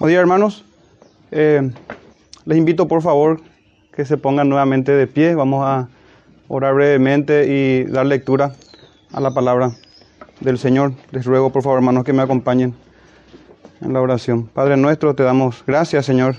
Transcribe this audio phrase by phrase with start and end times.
[0.00, 0.64] Buenos días, hermanos.
[1.30, 1.70] Eh,
[2.46, 3.42] les invito, por favor,
[3.92, 5.34] que se pongan nuevamente de pie.
[5.34, 5.90] Vamos a
[6.48, 8.54] orar brevemente y dar lectura
[9.12, 9.72] a la palabra
[10.40, 10.94] del Señor.
[11.10, 12.74] Les ruego, por favor, hermanos, que me acompañen
[13.82, 14.46] en la oración.
[14.46, 16.36] Padre nuestro, te damos gracias, Señor.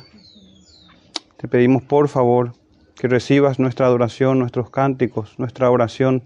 [1.38, 2.54] Te pedimos, por favor,
[2.96, 6.24] que recibas nuestra adoración, nuestros cánticos, nuestra oración,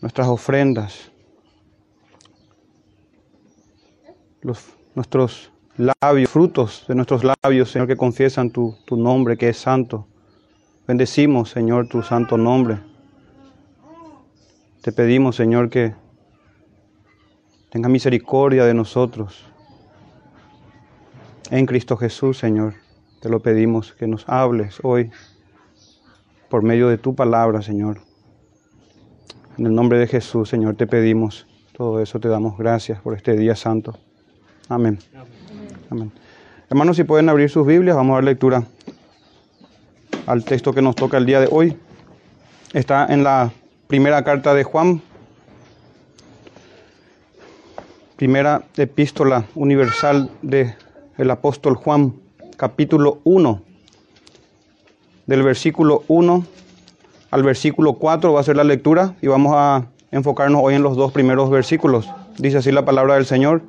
[0.00, 1.12] nuestras ofrendas,
[4.42, 9.58] los, nuestros labios, frutos de nuestros labios, Señor, que confiesan tu, tu nombre, que es
[9.58, 10.08] santo.
[10.88, 12.78] Bendecimos, Señor, tu santo nombre.
[14.80, 15.94] Te pedimos, Señor, que
[17.70, 19.44] tenga misericordia de nosotros.
[21.50, 22.74] En Cristo Jesús, Señor,
[23.20, 25.10] te lo pedimos, que nos hables hoy
[26.48, 28.00] por medio de tu palabra, Señor.
[29.58, 33.36] En el nombre de Jesús, Señor, te pedimos todo eso, te damos gracias por este
[33.36, 33.98] día santo.
[34.68, 34.98] Amén.
[35.90, 36.12] Amén.
[36.68, 38.64] Hermanos, si pueden abrir sus Biblias, vamos a dar lectura
[40.26, 41.76] al texto que nos toca el día de hoy.
[42.72, 43.52] Está en la
[43.86, 45.00] primera carta de Juan,
[48.16, 50.74] primera epístola universal del
[51.16, 52.14] el apóstol Juan,
[52.56, 53.62] capítulo 1,
[55.26, 56.46] del versículo 1
[57.30, 60.96] al versículo 4 va a ser la lectura y vamos a enfocarnos hoy en los
[60.96, 62.08] dos primeros versículos.
[62.38, 63.62] Dice así la palabra del Señor,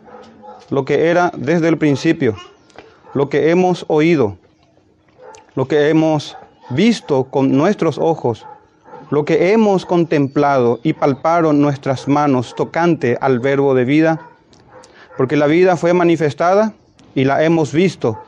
[0.70, 2.36] lo que era desde el principio,
[3.14, 4.38] lo que hemos oído,
[5.56, 6.38] lo que hemos
[6.70, 8.46] visto con nuestros ojos,
[9.10, 14.30] lo que hemos contemplado y palparon nuestras manos tocante al verbo de vida,
[15.16, 16.74] porque la vida fue manifestada
[17.16, 18.20] y la hemos visto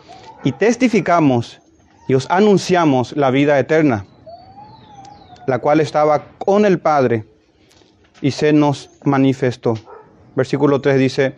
[0.43, 1.59] y testificamos
[2.07, 4.05] y os anunciamos la vida eterna,
[5.47, 7.25] la cual estaba con el Padre
[8.21, 9.75] y se nos manifestó.
[10.35, 11.35] Versículo 3 dice,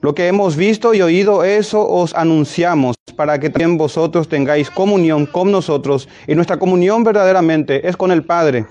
[0.00, 5.26] lo que hemos visto y oído, eso os anunciamos, para que también vosotros tengáis comunión
[5.26, 6.08] con nosotros.
[6.26, 8.66] Y nuestra comunión verdaderamente es con el Padre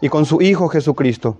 [0.00, 1.36] y con su Hijo Jesucristo.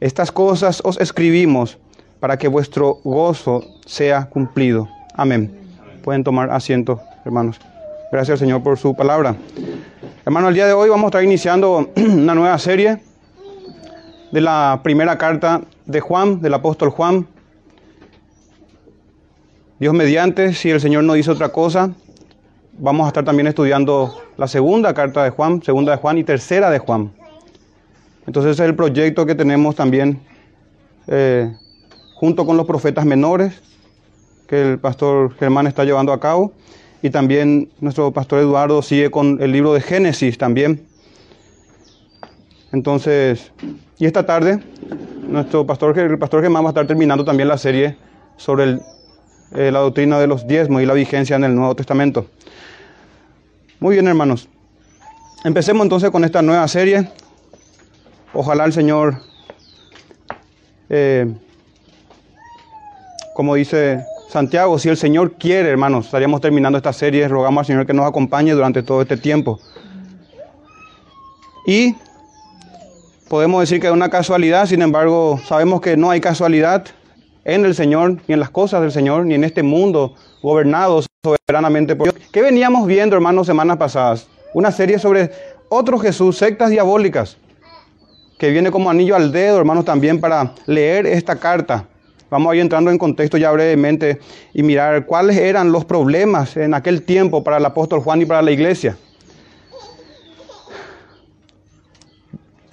[0.00, 1.78] Estas cosas os escribimos
[2.18, 4.88] para que vuestro gozo sea cumplido.
[5.14, 5.56] Amén.
[6.02, 7.60] Pueden tomar asiento, hermanos.
[8.10, 9.36] Gracias, Señor, por su palabra.
[10.26, 12.98] Hermano, el día de hoy vamos a estar iniciando una nueva serie
[14.32, 17.26] de la primera carta de Juan, del apóstol Juan.
[19.84, 21.90] Dios mediante, si el Señor no dice otra cosa,
[22.78, 26.70] vamos a estar también estudiando la segunda carta de Juan, segunda de Juan y tercera
[26.70, 27.12] de Juan.
[28.26, 30.22] Entonces ese es el proyecto que tenemos también
[31.06, 31.54] eh,
[32.14, 33.60] junto con los profetas menores
[34.48, 36.54] que el pastor Germán está llevando a cabo.
[37.02, 40.82] Y también nuestro pastor Eduardo sigue con el libro de Génesis también.
[42.72, 43.52] Entonces,
[43.98, 44.60] y esta tarde,
[45.28, 47.98] nuestro pastor, el pastor Germán va a estar terminando también la serie
[48.38, 48.80] sobre el
[49.52, 52.26] eh, la doctrina de los diezmos y la vigencia en el Nuevo Testamento.
[53.80, 54.48] Muy bien, hermanos.
[55.44, 57.08] Empecemos entonces con esta nueva serie.
[58.32, 59.16] Ojalá el Señor,
[60.88, 61.32] eh,
[63.34, 67.28] como dice Santiago, si el Señor quiere, hermanos, estaríamos terminando esta serie.
[67.28, 69.60] Rogamos al Señor que nos acompañe durante todo este tiempo.
[71.66, 71.94] Y
[73.28, 76.86] podemos decir que es una casualidad, sin embargo, sabemos que no hay casualidad
[77.44, 81.94] en el Señor, ni en las cosas del Señor, ni en este mundo gobernado soberanamente
[81.96, 82.28] por Dios.
[82.32, 84.26] ¿Qué veníamos viendo, hermanos, semanas pasadas?
[84.52, 85.30] Una serie sobre
[85.68, 87.36] otro Jesús, sectas diabólicas,
[88.38, 91.86] que viene como anillo al dedo, hermanos, también para leer esta carta.
[92.30, 94.18] Vamos a ir entrando en contexto ya brevemente
[94.52, 98.42] y mirar cuáles eran los problemas en aquel tiempo para el apóstol Juan y para
[98.42, 98.96] la iglesia.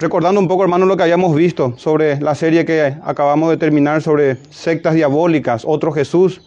[0.02, 4.02] Recordando un poco, hermanos, lo que habíamos visto sobre la serie que acabamos de terminar
[4.02, 6.40] sobre sectas diabólicas, otro Jesús.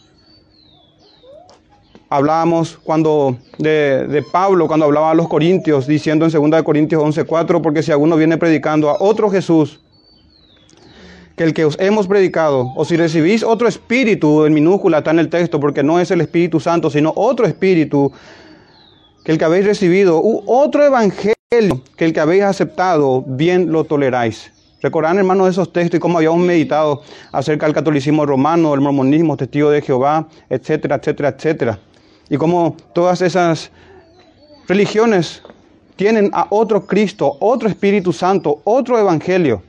[2.10, 7.62] Hablábamos cuando de, de, Pablo, cuando hablaba a los Corintios, diciendo en 2 Corintios 11:4,
[7.62, 9.80] porque si alguno viene predicando a otro Jesús,
[11.38, 15.20] que el que os hemos predicado, o si recibís otro espíritu, en minúscula está en
[15.20, 18.12] el texto, porque no es el Espíritu Santo, sino otro espíritu,
[19.24, 21.35] que el que habéis recibido, u otro evangelio,
[21.96, 24.52] que el que habéis aceptado, bien lo toleráis.
[24.82, 29.70] Recordarán, hermanos, esos textos y cómo habíamos meditado acerca del catolicismo romano, el mormonismo, testigo
[29.70, 31.80] de Jehová, etcétera, etcétera, etcétera.
[32.30, 33.72] Y cómo todas esas
[34.68, 35.42] religiones
[35.96, 39.64] tienen a otro Cristo, otro Espíritu Santo, otro Evangelio.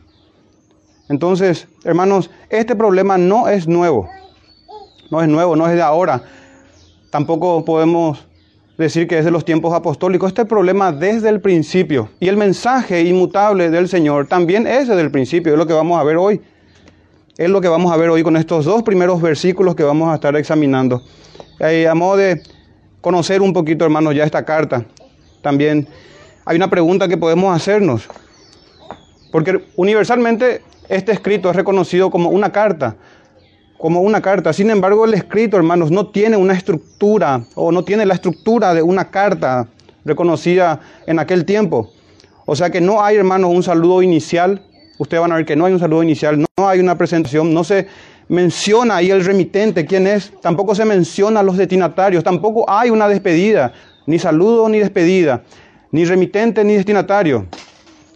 [1.09, 4.09] Entonces, hermanos, este problema no es nuevo.
[5.11, 6.23] No es nuevo, no es de ahora.
[7.11, 8.27] Tampoco podemos
[8.85, 10.29] decir que es de los tiempos apostólicos.
[10.29, 12.09] Este problema desde el principio.
[12.21, 15.99] Y el mensaje inmutable del Señor también es desde el principio, es lo que vamos
[16.01, 16.41] a ver hoy.
[17.37, 20.15] Es lo que vamos a ver hoy con estos dos primeros versículos que vamos a
[20.15, 21.03] estar examinando.
[21.61, 22.43] Eh, a modo de
[23.01, 24.85] conocer un poquito, hermanos, ya esta carta,
[25.43, 25.87] también
[26.45, 28.09] hay una pregunta que podemos hacernos.
[29.31, 32.97] Porque universalmente este escrito es reconocido como una carta,
[33.79, 34.53] como una carta.
[34.53, 38.83] Sin embargo, el escrito, hermanos, no tiene una estructura o no tiene la estructura de
[38.83, 39.69] una carta
[40.05, 41.91] reconocida en aquel tiempo.
[42.47, 44.63] O sea que no hay, hermanos, un saludo inicial.
[44.99, 47.65] Ustedes van a ver que no hay un saludo inicial, no hay una presentación, no
[47.65, 47.87] se
[48.29, 53.73] menciona ahí el remitente, quién es, tampoco se menciona los destinatarios, tampoco hay una despedida,
[54.07, 55.43] ni saludo ni despedida,
[55.93, 57.47] ni remitente ni destinatario.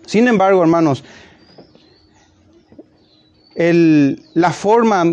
[0.06, 1.04] Sin embargo, hermanos,
[3.54, 5.04] la forma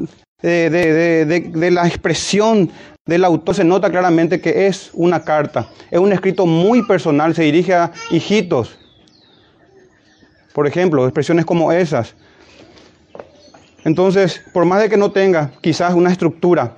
[0.42, 2.70] de, la expresión
[3.08, 7.44] del autor se nota claramente que es una carta, es un escrito muy personal, se
[7.44, 8.78] dirige a hijitos.
[10.54, 12.16] Por ejemplo, expresiones como esas.
[13.84, 16.76] Entonces, por más de que no tenga quizás una estructura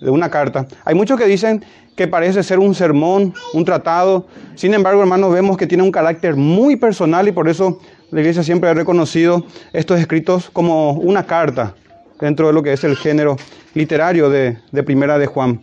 [0.00, 1.64] de una carta, hay muchos que dicen
[1.96, 4.26] que parece ser un sermón, un tratado.
[4.54, 8.42] Sin embargo, hermanos, vemos que tiene un carácter muy personal y por eso la iglesia
[8.42, 11.74] siempre ha reconocido estos escritos como una carta
[12.20, 13.36] dentro de lo que es el género
[13.74, 15.62] literario de, de Primera de Juan.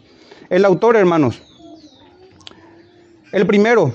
[0.50, 1.42] El autor, hermanos,
[3.31, 3.92] el primero,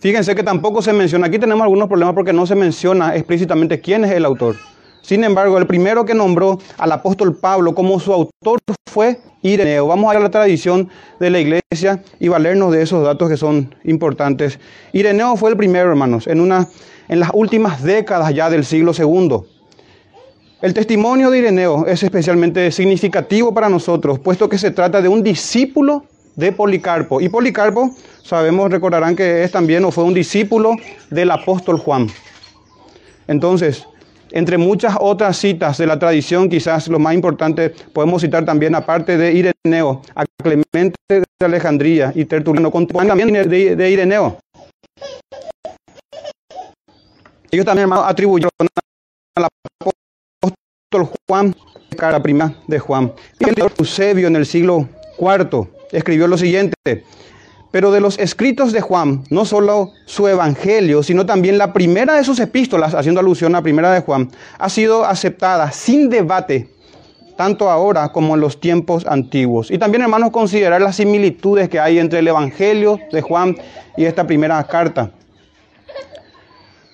[0.00, 4.04] fíjense que tampoco se menciona, aquí tenemos algunos problemas porque no se menciona explícitamente quién
[4.04, 4.56] es el autor.
[5.02, 8.60] Sin embargo, el primero que nombró al apóstol Pablo como su autor
[8.90, 9.86] fue Ireneo.
[9.86, 10.88] Vamos a a la tradición
[11.20, 14.58] de la iglesia y valernos de esos datos que son importantes.
[14.92, 16.68] Ireneo fue el primero, hermanos, en, una,
[17.08, 19.44] en las últimas décadas ya del siglo II.
[20.64, 25.22] El testimonio de Ireneo es especialmente significativo para nosotros, puesto que se trata de un
[25.22, 26.06] discípulo
[26.36, 27.20] de Policarpo.
[27.20, 27.90] Y Policarpo,
[28.22, 30.74] sabemos, recordarán que es también o fue un discípulo
[31.10, 32.08] del apóstol Juan.
[33.28, 33.86] Entonces,
[34.30, 39.18] entre muchas otras citas de la tradición, quizás lo más importante podemos citar también, aparte
[39.18, 42.72] de Ireneo, a Clemente de Alejandría y Tertuliano,
[43.06, 44.38] también de, Ireneo.
[47.50, 48.50] Ellos también atribuyeron
[51.28, 51.54] Juan,
[51.96, 53.12] cara prima de Juan.
[53.38, 54.88] Y el Eusebio en el siglo
[55.18, 56.74] IV escribió lo siguiente.
[57.70, 62.22] Pero de los escritos de Juan, no solo su evangelio, sino también la primera de
[62.22, 66.68] sus epístolas, haciendo alusión a la primera de Juan, ha sido aceptada sin debate,
[67.36, 69.72] tanto ahora como en los tiempos antiguos.
[69.72, 73.56] Y también, hermanos, considerar las similitudes que hay entre el evangelio de Juan
[73.96, 75.10] y esta primera carta.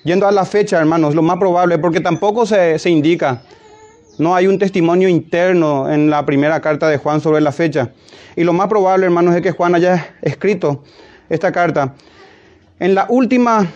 [0.03, 3.43] Yendo a la fecha, hermanos, lo más probable, porque tampoco se, se indica
[4.21, 7.91] no hay un testimonio interno en la primera carta de Juan sobre la fecha.
[8.37, 10.85] Y lo más probable, hermanos, es que Juan haya escrito
[11.29, 11.95] esta carta
[12.79, 13.67] en la última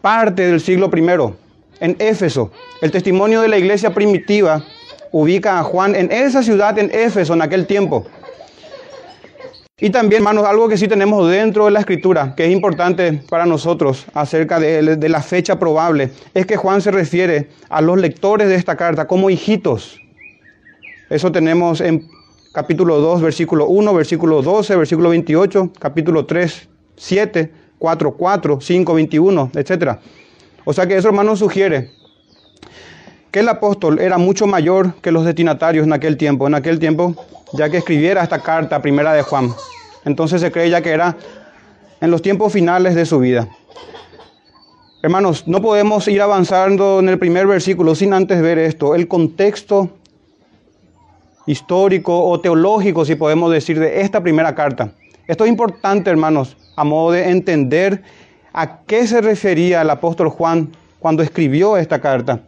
[0.00, 2.52] parte del siglo I, en Éfeso.
[2.82, 4.62] El testimonio de la iglesia primitiva
[5.12, 8.06] ubica a Juan en esa ciudad, en Éfeso, en aquel tiempo.
[9.82, 13.46] Y también, hermanos, algo que sí tenemos dentro de la escritura, que es importante para
[13.46, 18.48] nosotros acerca de, de, la fecha probable, es que Juan se refiere a los lectores
[18.48, 19.98] de esta carta como hijitos.
[21.08, 22.06] Eso tenemos en
[22.52, 29.50] capítulo 2, versículo 1, versículo 12, versículo 28, capítulo 3, 7, 4, 4, 5, 21,
[29.54, 29.98] etc.
[30.66, 31.90] O sea que eso, hermanos, sugiere
[33.30, 36.46] que el apóstol era mucho mayor que los destinatarios en aquel tiempo.
[36.46, 37.14] En aquel tiempo
[37.52, 39.52] ya que escribiera esta carta primera de Juan.
[40.04, 41.16] Entonces se cree ya que era
[42.00, 43.48] en los tiempos finales de su vida.
[45.02, 49.90] Hermanos, no podemos ir avanzando en el primer versículo sin antes ver esto, el contexto
[51.46, 54.92] histórico o teológico, si podemos decir, de esta primera carta.
[55.26, 58.02] Esto es importante, hermanos, a modo de entender
[58.52, 62.40] a qué se refería el apóstol Juan cuando escribió esta carta.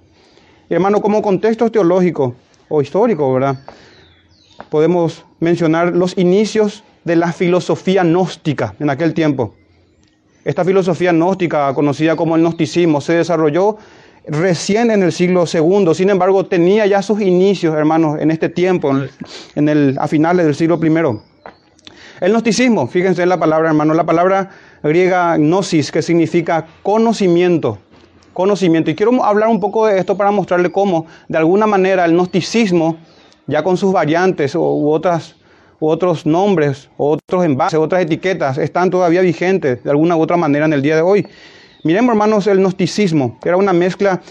[0.75, 2.35] Hermano, como contexto teológico
[2.71, 3.59] o histórico, ¿verdad?
[4.71, 9.55] podemos mencionar los inicios de la filosofía gnóstica en aquel tiempo.
[10.47, 13.77] Esta filosofía gnóstica, conocida como el gnosticismo, se desarrolló
[14.27, 18.93] recién en el siglo II, sin embargo tenía ya sus inicios, hermanos, en este tiempo,
[19.55, 21.21] en el, a finales del siglo I.
[22.23, 24.49] El gnosticismo, fíjense en la palabra, hermano, la palabra
[24.83, 27.79] griega gnosis, que significa conocimiento,
[28.33, 28.91] conocimiento.
[28.91, 32.97] Y quiero hablar un poco de esto para mostrarle cómo, de alguna manera, el gnosticismo
[33.47, 35.35] ya con sus variantes u, otras,
[35.81, 40.67] u otros nombres, otros envases, otras etiquetas, están todavía vigentes de alguna u otra manera
[40.67, 41.27] en el día de hoy.
[41.85, 44.23] Miremos, hermanos, el gnosticismo, que era una mezcla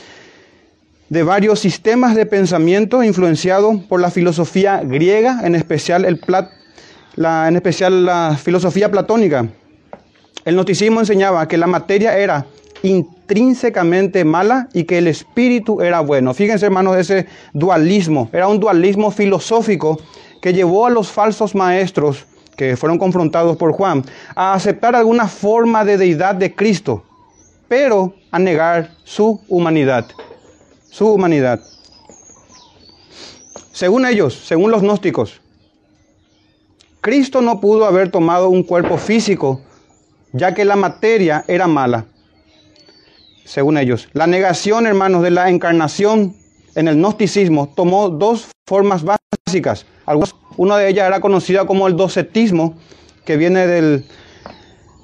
[1.10, 6.22] de varios sistemas de pensamiento influenciado por la filosofía griega, en especial, el
[7.16, 9.50] la, en especial la filosofía platónica.
[10.46, 12.46] El gnosticismo enseñaba que la materia era
[12.84, 16.34] intrínsecamente mala y que el espíritu era bueno.
[16.34, 18.30] Fíjense, hermanos, ese dualismo.
[18.32, 20.00] Era un dualismo filosófico
[20.42, 24.04] que llevó a los falsos maestros que fueron confrontados por Juan
[24.36, 27.04] a aceptar alguna forma de deidad de Cristo,
[27.68, 30.06] pero a negar su humanidad.
[30.90, 31.60] Su humanidad.
[33.72, 35.42] Según ellos, según los gnósticos,
[37.00, 39.62] Cristo no pudo haber tomado un cuerpo físico,
[40.34, 42.06] ya que la materia era mala
[43.46, 44.10] según ellos.
[44.14, 46.36] La negación, hermanos, de la encarnación
[46.76, 49.86] en el gnosticismo tomó dos formas básicas.
[50.58, 52.76] una de ellas era conocida como el docetismo,
[53.26, 54.06] que viene del,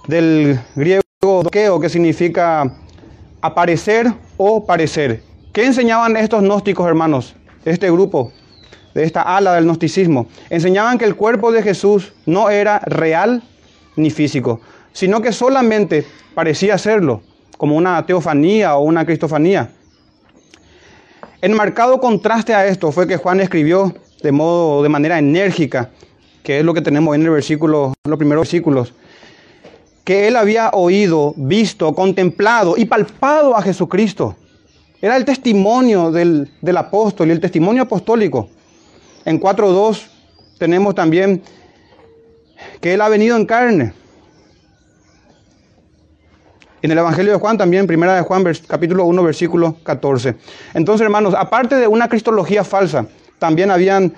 [0.07, 2.77] del griego doqueo, que significa
[3.41, 5.21] aparecer o parecer.
[5.53, 7.35] ¿Qué enseñaban estos gnósticos, hermanos?
[7.65, 8.31] Este grupo,
[8.93, 10.27] de esta ala del gnosticismo.
[10.49, 13.43] Enseñaban que el cuerpo de Jesús no era real
[13.95, 14.61] ni físico,
[14.93, 17.21] sino que solamente parecía serlo
[17.57, 19.69] como una teofanía o una cristofanía.
[21.41, 25.89] En marcado contraste a esto fue que Juan escribió de modo, de manera enérgica,
[26.43, 28.93] que es lo que tenemos en el versículo, los primeros versículos,
[30.03, 34.35] que él había oído, visto, contemplado y palpado a Jesucristo.
[35.01, 38.49] Era el testimonio del, del apóstol y el testimonio apostólico.
[39.25, 40.07] En 4.2
[40.57, 41.43] tenemos también
[42.81, 43.93] que él ha venido en carne.
[46.81, 50.35] En el Evangelio de Juan también, primera de Juan, capítulo 1, versículo 14.
[50.75, 53.07] Entonces, hermanos, aparte de una cristología falsa,
[53.39, 54.13] también habían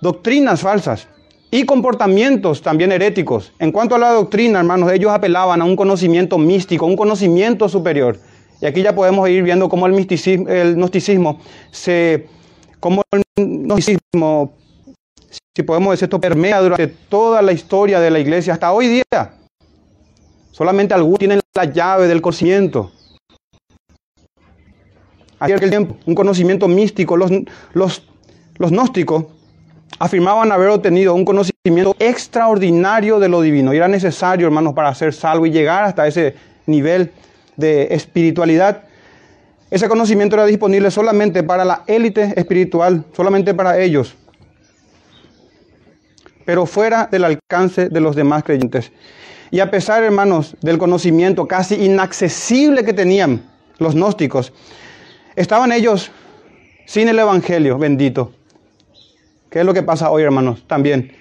[0.00, 1.08] doctrinas falsas
[1.50, 3.52] y comportamientos también heréticos.
[3.58, 8.18] En cuanto a la doctrina, hermanos, ellos apelaban a un conocimiento místico, un conocimiento superior.
[8.60, 11.40] Y aquí ya podemos ir viendo cómo el, misticismo, el gnosticismo
[11.72, 12.26] se,
[12.78, 14.52] cómo el gnosticismo,
[15.56, 19.37] si podemos decir esto, permea durante toda la historia de la iglesia hasta hoy día.
[20.58, 22.90] Solamente algunos tienen la llave del conocimiento.
[25.38, 27.16] aquel tiempo, un conocimiento místico.
[27.16, 27.30] Los,
[27.74, 28.02] los,
[28.56, 29.26] los gnósticos
[30.00, 33.72] afirmaban haber obtenido un conocimiento extraordinario de lo divino.
[33.72, 36.34] Y era necesario, hermanos, para ser salvo y llegar hasta ese
[36.66, 37.12] nivel
[37.56, 38.82] de espiritualidad.
[39.70, 44.16] Ese conocimiento era disponible solamente para la élite espiritual, solamente para ellos,
[46.44, 48.90] pero fuera del alcance de los demás creyentes.
[49.50, 53.42] Y a pesar, hermanos, del conocimiento casi inaccesible que tenían
[53.78, 54.52] los gnósticos,
[55.36, 56.10] estaban ellos
[56.86, 58.32] sin el Evangelio bendito.
[59.50, 60.64] ¿Qué es lo que pasa hoy, hermanos?
[60.66, 61.12] También.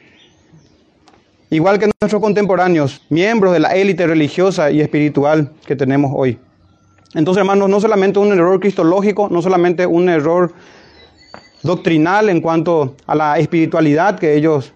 [1.50, 6.38] Igual que nuestros contemporáneos, miembros de la élite religiosa y espiritual que tenemos hoy.
[7.14, 10.54] Entonces, hermanos, no solamente un error cristológico, no solamente un error
[11.64, 14.74] doctrinal en cuanto a la espiritualidad que ellos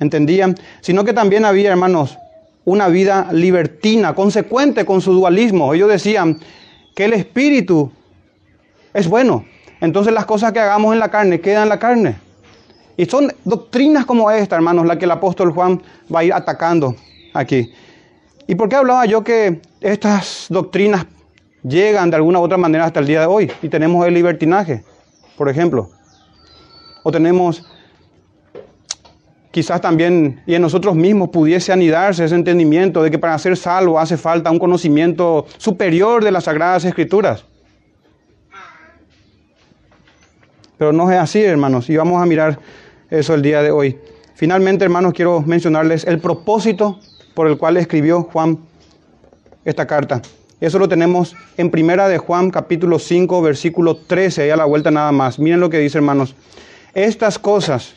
[0.00, 2.18] entendían, sino que también había, hermanos,
[2.64, 5.74] una vida libertina, consecuente con su dualismo.
[5.74, 6.38] Ellos decían
[6.94, 7.90] que el espíritu
[8.92, 9.44] es bueno,
[9.80, 12.16] entonces las cosas que hagamos en la carne quedan en la carne.
[12.96, 15.82] Y son doctrinas como esta, hermanos, la que el apóstol Juan
[16.14, 16.94] va a ir atacando
[17.32, 17.72] aquí.
[18.46, 21.06] ¿Y por qué hablaba yo que estas doctrinas
[21.62, 23.50] llegan de alguna u otra manera hasta el día de hoy?
[23.62, 24.84] Y tenemos el libertinaje,
[25.36, 25.90] por ejemplo.
[27.02, 27.66] O tenemos
[29.54, 34.00] quizás también y en nosotros mismos pudiese anidarse ese entendimiento de que para ser salvo
[34.00, 37.44] hace falta un conocimiento superior de las Sagradas Escrituras.
[40.76, 42.58] Pero no es así, hermanos, y vamos a mirar
[43.08, 43.96] eso el día de hoy.
[44.34, 46.98] Finalmente, hermanos, quiero mencionarles el propósito
[47.32, 48.58] por el cual escribió Juan
[49.64, 50.20] esta carta.
[50.60, 54.90] Eso lo tenemos en Primera de Juan, capítulo 5, versículo 13, ahí a la vuelta
[54.90, 55.38] nada más.
[55.38, 56.34] Miren lo que dice, hermanos.
[56.92, 57.94] Estas cosas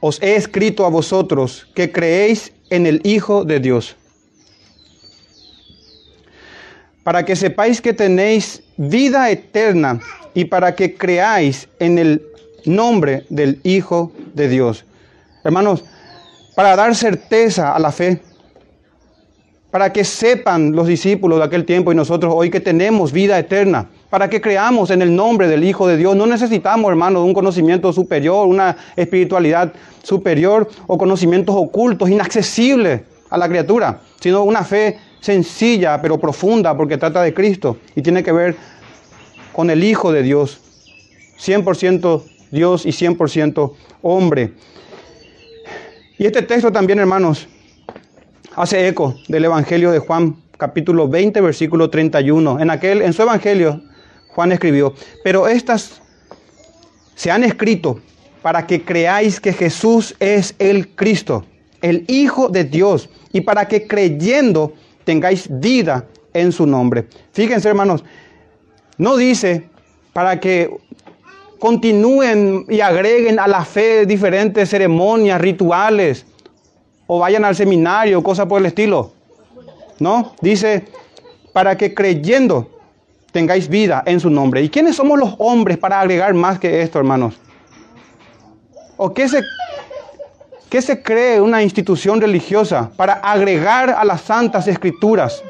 [0.00, 3.96] os he escrito a vosotros que creéis en el Hijo de Dios,
[7.02, 10.00] para que sepáis que tenéis vida eterna
[10.34, 12.22] y para que creáis en el
[12.64, 14.84] nombre del Hijo de Dios.
[15.42, 15.84] Hermanos,
[16.54, 18.20] para dar certeza a la fe,
[19.70, 23.88] para que sepan los discípulos de aquel tiempo y nosotros hoy que tenemos vida eterna
[24.08, 26.16] para que creamos en el nombre del Hijo de Dios.
[26.16, 29.72] No necesitamos, hermano, un conocimiento superior, una espiritualidad
[30.02, 36.96] superior o conocimientos ocultos, inaccesibles a la criatura, sino una fe sencilla pero profunda porque
[36.96, 38.56] trata de Cristo y tiene que ver
[39.52, 40.60] con el Hijo de Dios,
[41.38, 44.52] 100% Dios y 100% hombre.
[46.16, 47.48] Y este texto también, hermanos,
[48.58, 52.58] hace eco del Evangelio de Juan, capítulo 20, versículo 31.
[52.58, 53.80] En aquel, en su Evangelio,
[54.34, 56.02] Juan escribió, pero estas
[57.14, 58.00] se han escrito
[58.42, 61.44] para que creáis que Jesús es el Cristo,
[61.82, 64.72] el Hijo de Dios, y para que creyendo
[65.04, 67.06] tengáis vida en su nombre.
[67.32, 68.02] Fíjense, hermanos,
[68.96, 69.68] no dice
[70.12, 70.68] para que
[71.60, 76.26] continúen y agreguen a la fe diferentes ceremonias, rituales,
[77.08, 79.10] o vayan al seminario, cosas por el estilo.
[79.98, 80.84] No, dice,
[81.52, 82.70] para que creyendo
[83.32, 84.62] tengáis vida en su nombre.
[84.62, 87.34] ¿Y quiénes somos los hombres para agregar más que esto, hermanos?
[88.98, 89.42] ¿O qué se,
[90.68, 95.42] qué se cree una institución religiosa para agregar a las santas escrituras?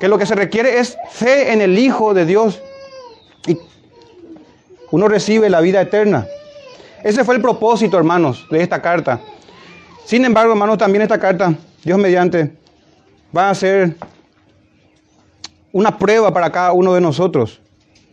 [0.00, 2.60] Que lo que se requiere es fe en el Hijo de Dios.
[3.46, 3.56] Y
[4.90, 6.26] uno recibe la vida eterna.
[7.04, 9.20] Ese fue el propósito, hermanos, de esta carta.
[10.10, 12.56] Sin embargo, hermanos, también esta carta, Dios mediante,
[13.36, 13.94] va a ser
[15.70, 17.60] una prueba para cada uno de nosotros.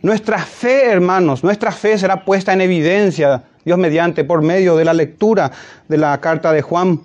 [0.00, 4.94] Nuestra fe, hermanos, nuestra fe será puesta en evidencia, Dios mediante, por medio de la
[4.94, 5.50] lectura
[5.88, 7.00] de la carta de Juan.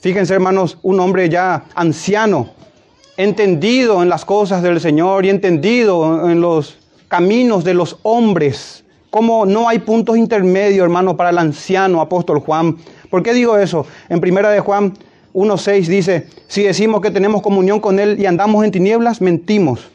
[0.00, 2.54] Fíjense, hermanos, un hombre ya anciano,
[3.16, 8.82] entendido en las cosas del Señor y entendido en los caminos de los hombres.
[9.10, 12.76] Como no hay puntos intermedios, hermano, para el anciano apóstol Juan.
[13.10, 13.86] ¿Por qué digo eso?
[14.08, 14.94] En primera de Juan
[15.34, 19.90] 1.6 dice, si decimos que tenemos comunión con Él y andamos en tinieblas, mentimos.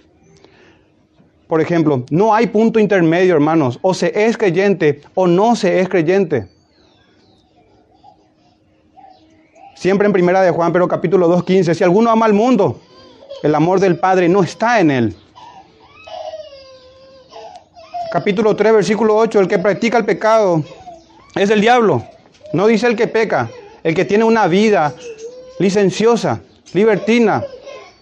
[1.47, 3.77] Por ejemplo, no hay punto intermedio, hermanos.
[3.81, 6.47] O se es creyente o no se es creyente.
[9.75, 12.79] Siempre en primera de Juan, pero capítulo 2.15, si alguno ama al mundo,
[13.43, 15.15] el amor del Padre no está en él.
[18.11, 20.63] Capítulo 3, versículo 8, el que practica el pecado
[21.35, 22.03] es el diablo.
[22.53, 23.49] No dice el que peca,
[23.83, 24.93] el que tiene una vida
[25.57, 26.41] licenciosa,
[26.73, 27.43] libertina.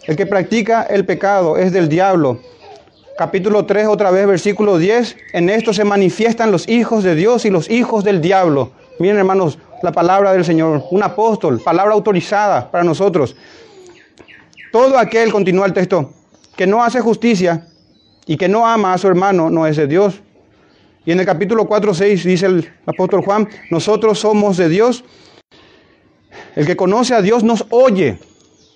[0.04, 2.40] El que practica el pecado es del diablo.
[3.18, 5.16] Capítulo 3, otra vez, versículo 10.
[5.32, 8.72] En esto se manifiestan los hijos de Dios y los hijos del diablo.
[9.00, 13.38] Miren, hermanos, la palabra del Señor, un apóstol, palabra autorizada para nosotros.
[14.74, 16.12] Todo aquel, continúa el texto,
[16.58, 17.68] que no hace justicia
[18.26, 20.22] y que no ama a su hermano, no es de Dios.
[21.06, 25.04] Y en el capítulo 4, 6 dice el apóstol Juan, nosotros somos de Dios
[26.56, 28.20] el que conoce a Dios nos oye.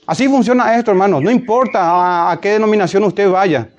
[0.07, 1.21] Así funciona esto, hermanos.
[1.21, 3.69] No importa a, qué denominación usted vaya.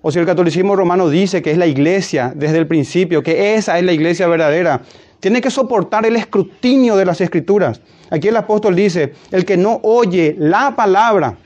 [0.00, 3.78] O si el catolicismo romano dice que es la iglesia desde el principio, que esa
[3.78, 4.82] es la iglesia verdadera,
[5.20, 7.80] tiene que soportar el escrutinio de las escrituras.
[8.10, 11.36] Aquí el apóstol dice, el que no oye la palabra,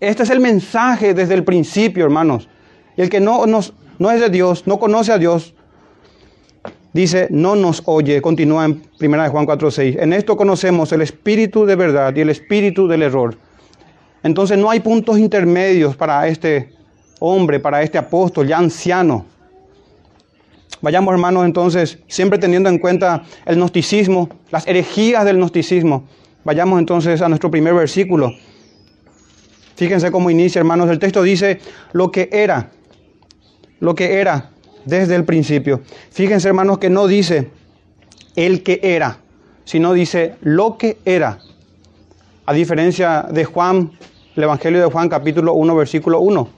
[0.00, 2.48] este es el mensaje desde el principio, hermanos.
[2.96, 3.44] El que no,
[3.98, 5.54] no es de Dios, no conoce a Dios,
[6.92, 9.98] dice, no nos oye, continúa en 1 Juan 4:6.
[10.00, 13.36] En esto conocemos el espíritu de verdad y el espíritu del error.
[14.22, 16.72] Entonces no hay puntos intermedios para este
[17.20, 19.24] hombre, para este apóstol ya anciano.
[20.80, 26.04] Vayamos hermanos entonces, siempre teniendo en cuenta el gnosticismo, las herejías del gnosticismo.
[26.44, 28.32] Vayamos entonces a nuestro primer versículo.
[29.74, 30.88] Fíjense cómo inicia hermanos.
[30.90, 31.60] El texto dice
[31.92, 32.70] lo que era,
[33.80, 34.50] lo que era
[34.84, 35.82] desde el principio.
[36.10, 37.50] Fíjense hermanos que no dice
[38.36, 39.18] el que era,
[39.64, 41.38] sino dice lo que era.
[42.46, 43.92] A diferencia de Juan,
[44.36, 46.48] el Evangelio de Juan capítulo 1 versículo 1.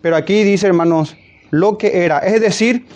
[0.00, 1.16] Pero aquí dice hermanos
[1.50, 2.86] lo que era, es decir,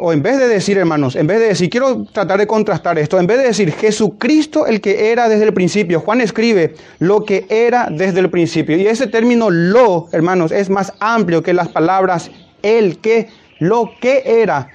[0.00, 3.18] o en vez de decir, hermanos, en vez de decir, quiero tratar de contrastar esto,
[3.20, 7.46] en vez de decir Jesucristo el que era desde el principio, Juan escribe lo que
[7.50, 8.76] era desde el principio.
[8.76, 12.30] Y ese término lo, hermanos, es más amplio que las palabras
[12.62, 14.68] el que, lo que era.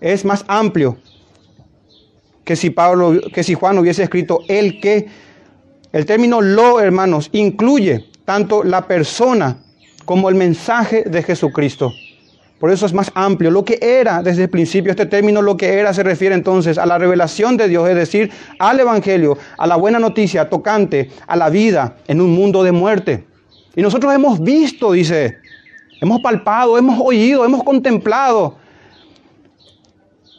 [0.00, 0.96] Es más amplio
[2.44, 5.06] que si Pablo, que si Juan hubiese escrito el que.
[5.92, 9.58] El término lo, hermanos, incluye tanto la persona
[10.06, 11.92] como el mensaje de Jesucristo.
[12.62, 13.50] Por eso es más amplio.
[13.50, 16.86] Lo que era desde el principio, este término lo que era se refiere entonces a
[16.86, 21.50] la revelación de Dios, es decir, al Evangelio, a la buena noticia tocante a la
[21.50, 23.24] vida en un mundo de muerte.
[23.74, 25.38] Y nosotros hemos visto, dice,
[26.00, 28.58] hemos palpado, hemos oído, hemos contemplado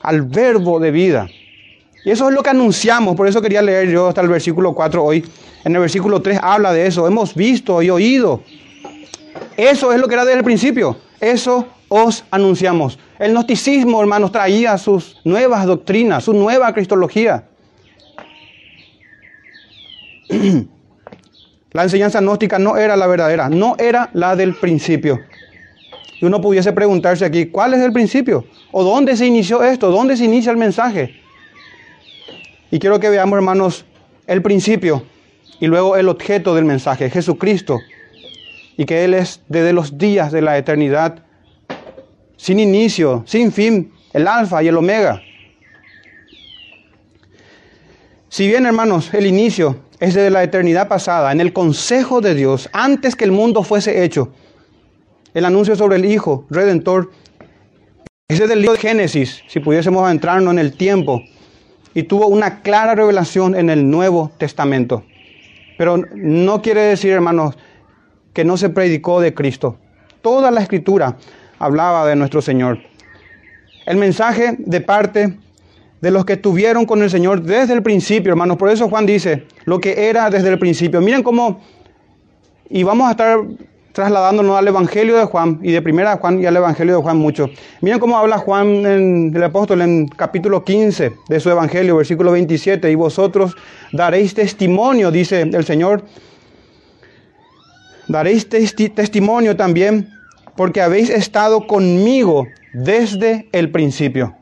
[0.01, 1.27] al verbo de vida.
[2.05, 5.03] Y eso es lo que anunciamos, por eso quería leer yo hasta el versículo 4
[5.03, 5.25] hoy.
[5.65, 8.43] En el versículo 3 habla de eso, hemos visto y oído.
[9.57, 10.95] Eso es lo que era desde el principio.
[11.19, 12.97] Eso os anunciamos.
[13.19, 17.43] El gnosticismo, hermanos, traía sus nuevas doctrinas, su nueva cristología.
[21.71, 25.19] La enseñanza gnóstica no era la verdadera, no era la del principio.
[26.21, 28.45] Y uno pudiese preguntarse aquí, ¿cuál es el principio?
[28.71, 29.89] ¿O dónde se inició esto?
[29.89, 31.15] ¿Dónde se inicia el mensaje?
[32.69, 33.85] Y quiero que veamos, hermanos,
[34.27, 35.03] el principio
[35.59, 37.79] y luego el objeto del mensaje, Jesucristo.
[38.77, 41.23] Y que Él es desde los días de la eternidad
[42.43, 45.21] sin inicio, sin fin, el alfa y el omega.
[48.27, 52.69] Si bien, hermanos, el inicio es desde la eternidad pasada, en el consejo de Dios,
[52.73, 54.33] antes que el mundo fuese hecho,
[55.33, 57.11] el anuncio sobre el Hijo Redentor,
[58.27, 61.23] ese es del libro de Génesis, si pudiésemos entrarnos en el tiempo,
[61.93, 65.05] y tuvo una clara revelación en el Nuevo Testamento.
[65.77, 67.55] Pero no quiere decir, hermanos,
[68.33, 69.77] que no se predicó de Cristo.
[70.21, 71.15] Toda la escritura
[71.59, 72.79] hablaba de nuestro Señor.
[73.85, 75.37] El mensaje de parte
[76.03, 78.57] de los que estuvieron con el Señor desde el principio, hermanos.
[78.57, 80.99] Por eso Juan dice lo que era desde el principio.
[80.99, 81.61] Miren cómo,
[82.69, 83.39] y vamos a estar
[83.93, 87.49] trasladándonos al Evangelio de Juan y de primera Juan y al Evangelio de Juan mucho.
[87.79, 92.91] Miren cómo habla Juan, en, el apóstol, en capítulo 15 de su Evangelio, versículo 27.
[92.91, 93.55] Y vosotros
[93.93, 96.03] daréis testimonio, dice el Señor.
[98.09, 100.09] Daréis testimonio también
[100.55, 104.35] porque habéis estado conmigo desde el principio.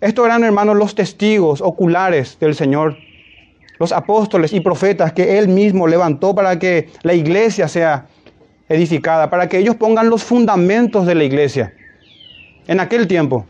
[0.00, 2.98] Estos eran, hermanos, los testigos oculares del Señor,
[3.78, 8.06] los apóstoles y profetas que Él mismo levantó para que la iglesia sea
[8.68, 11.74] edificada, para que ellos pongan los fundamentos de la iglesia
[12.66, 13.46] en aquel tiempo.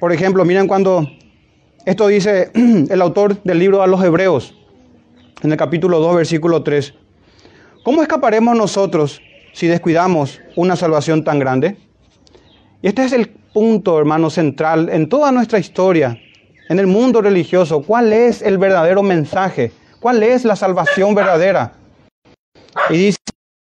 [0.00, 1.08] Por ejemplo, miren cuando
[1.86, 4.54] esto dice el autor del libro a los Hebreos,
[5.44, 6.94] en el capítulo 2, versículo 3.
[7.84, 9.20] ¿Cómo escaparemos nosotros
[9.52, 11.76] si descuidamos una salvación tan grande?
[12.80, 16.18] Y este es el punto, hermano, central en toda nuestra historia,
[16.70, 17.82] en el mundo religioso.
[17.82, 19.70] ¿Cuál es el verdadero mensaje?
[20.00, 21.74] ¿Cuál es la salvación verdadera?
[22.88, 23.18] Y dice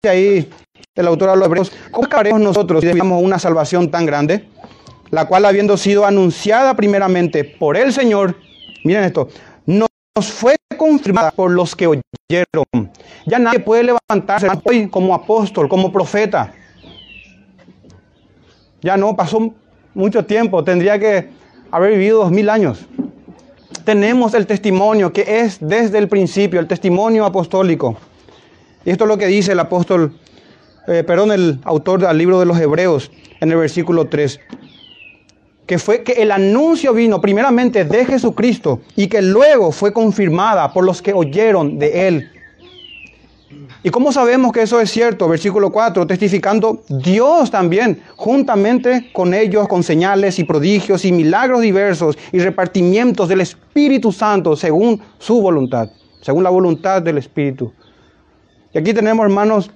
[0.04, 0.50] ahí
[0.94, 4.50] el autor a los hebreos, ¿cómo escaparemos nosotros si descuidamos una salvación tan grande?
[5.10, 8.36] La cual habiendo sido anunciada primeramente por el Señor,
[8.84, 9.30] miren esto,
[9.66, 9.88] nos
[10.34, 12.91] fue confirmada por los que oyeron.
[13.28, 16.56] Ya nadie puede levantarse hoy como apóstol, como profeta.
[18.82, 19.54] Ya no, pasó
[19.94, 21.30] mucho tiempo, tendría que
[21.70, 22.88] haber vivido dos mil años.
[23.86, 27.96] Tenemos el testimonio que es desde el principio, el testimonio apostólico.
[28.84, 30.17] Y esto es lo que dice el apóstol,
[30.88, 34.39] eh, perdón, el autor del libro de los Hebreos en el versículo 3
[35.65, 40.84] que fue que el anuncio vino primeramente de Jesucristo y que luego fue confirmada por
[40.84, 42.32] los que oyeron de Él.
[43.84, 45.28] ¿Y cómo sabemos que eso es cierto?
[45.28, 52.17] Versículo 4, testificando Dios también, juntamente con ellos, con señales y prodigios y milagros diversos
[52.32, 55.89] y repartimientos del Espíritu Santo según su voluntad,
[56.21, 57.74] según la voluntad del Espíritu.
[58.71, 59.71] Y aquí tenemos, hermanos,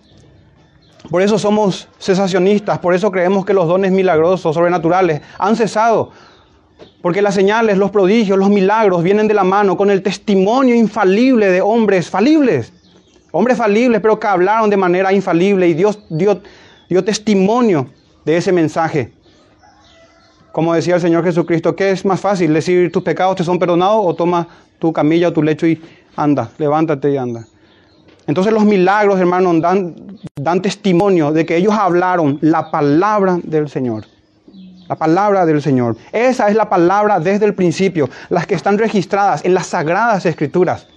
[1.10, 6.12] por eso somos cesacionistas, por eso creemos que los dones milagrosos, sobrenaturales, han cesado.
[7.02, 11.48] Porque las señales, los prodigios, los milagros vienen de la mano con el testimonio infalible
[11.48, 12.74] de hombres falibles.
[13.32, 16.42] Hombres falibles, pero que hablaron de manera infalible y Dios dio,
[16.90, 17.88] dio testimonio
[18.24, 19.14] de ese mensaje.
[20.52, 22.54] Como decía el Señor Jesucristo, ¿qué es más fácil?
[22.54, 24.48] ¿Decir tus pecados te son perdonados o toma
[24.80, 25.82] tu camilla o tu lecho y
[26.16, 27.46] anda, levántate y anda?
[28.28, 34.06] Entonces los milagros, hermanos, dan, testimonio de que ellos hablaron la palabra del Señor.
[34.88, 35.98] La palabra del Señor.
[36.12, 40.88] Esa es la palabra desde el principio, las que están registradas en las sagradas escrituras.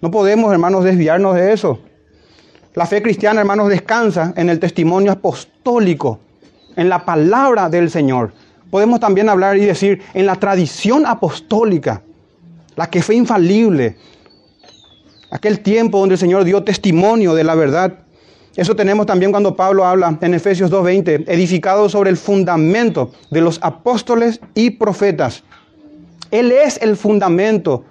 [0.00, 1.78] No podemos, hermanos, desviarnos de eso.
[2.74, 6.20] La fe cristiana, hermanos, descansa en el testimonio apostólico,
[6.74, 8.32] en la palabra del Señor.
[8.70, 12.02] Podemos también hablar y decir en la tradición apostólica,
[12.74, 13.96] la que fue infalible,
[15.32, 17.94] aquel tiempo donde el Señor dio testimonio de la verdad.
[18.54, 23.58] Eso tenemos también cuando Pablo habla en Efesios 2.20, edificado sobre el fundamento de los
[23.62, 25.42] apóstoles y profetas.
[26.30, 27.82] Él es el fundamento,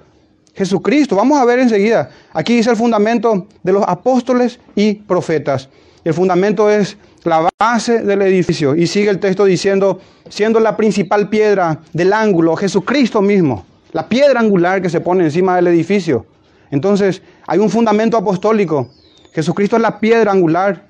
[0.54, 1.15] Jesucristo.
[1.15, 2.12] Vamos a ver enseguida.
[2.32, 5.67] Aquí dice el fundamento de los apóstoles y profetas.
[6.04, 8.75] El fundamento es la base del edificio.
[8.75, 9.99] Y sigue el texto diciendo,
[10.30, 15.56] siendo la principal piedra del ángulo, Jesucristo mismo, la piedra angular que se pone encima
[15.56, 16.27] del edificio.
[16.71, 18.89] Entonces, hay un fundamento apostólico.
[19.34, 20.88] Jesucristo es la piedra angular.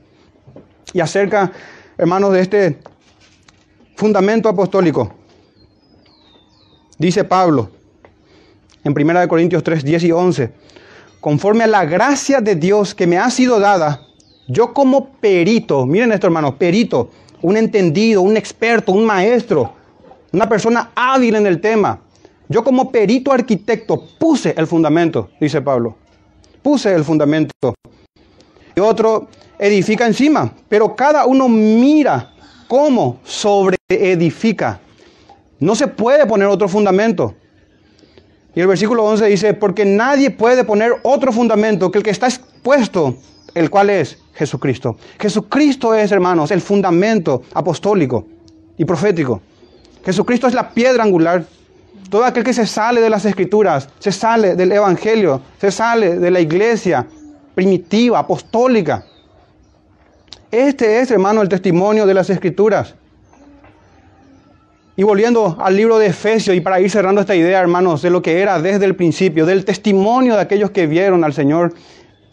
[0.94, 1.52] Y acerca,
[1.98, 2.80] hermanos, de este
[3.96, 5.14] fundamento apostólico,
[6.98, 7.70] dice Pablo
[8.84, 10.52] en 1 Corintios 3, 10 y 11,
[11.20, 14.02] conforme a la gracia de Dios que me ha sido dada,
[14.48, 19.74] yo como perito, miren esto hermanos, perito, un entendido, un experto, un maestro,
[20.32, 22.02] una persona hábil en el tema,
[22.52, 25.96] yo como perito arquitecto puse el fundamento, dice Pablo.
[26.62, 27.74] Puse el fundamento.
[28.76, 32.34] Y otro edifica encima, pero cada uno mira
[32.68, 34.82] cómo sobre edifica.
[35.60, 37.36] No se puede poner otro fundamento.
[38.54, 42.28] Y el versículo 11 dice, porque nadie puede poner otro fundamento que el que está
[42.62, 43.16] puesto,
[43.54, 44.98] el cual es Jesucristo.
[45.20, 48.26] Jesucristo es, hermanos, el fundamento apostólico
[48.78, 49.42] y profético.
[50.04, 51.46] Jesucristo es la piedra angular.
[52.10, 56.32] Todo aquel que se sale de las escrituras, se sale del evangelio, se sale de
[56.32, 57.08] la iglesia
[57.56, 59.06] primitiva, apostólica.
[60.52, 62.96] Este es, hermano, el testimonio de las escrituras.
[64.98, 68.22] Y volviendo al libro de Efesios, y para ir cerrando esta idea, hermanos, de lo
[68.22, 71.74] que era desde el principio, del testimonio de aquellos que vieron al Señor,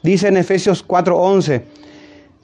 [0.02, 1.62] dice en Efesios 4:11,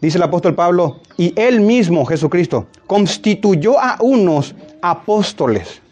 [0.01, 5.83] dice el apóstol Pablo, y él mismo, Jesucristo, constituyó a unos apóstoles.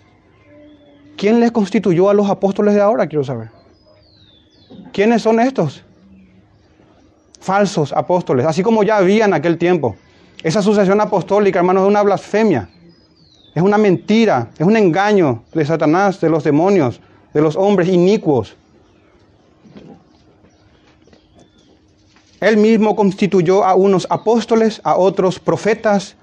[1.16, 3.06] ¿Quién les constituyó a los apóstoles de ahora?
[3.06, 3.50] Quiero saber.
[4.92, 5.82] ¿Quiénes son estos?
[7.40, 9.96] Falsos apóstoles, así como ya había en aquel tiempo.
[10.42, 12.68] Esa sucesión apostólica, hermanos, es una blasfemia.
[13.54, 17.00] Es una mentira, es un engaño de Satanás, de los demonios,
[17.34, 18.56] de los hombres inicuos.
[22.40, 26.16] Él mismo constituyó a unos apóstoles, a otros profetas.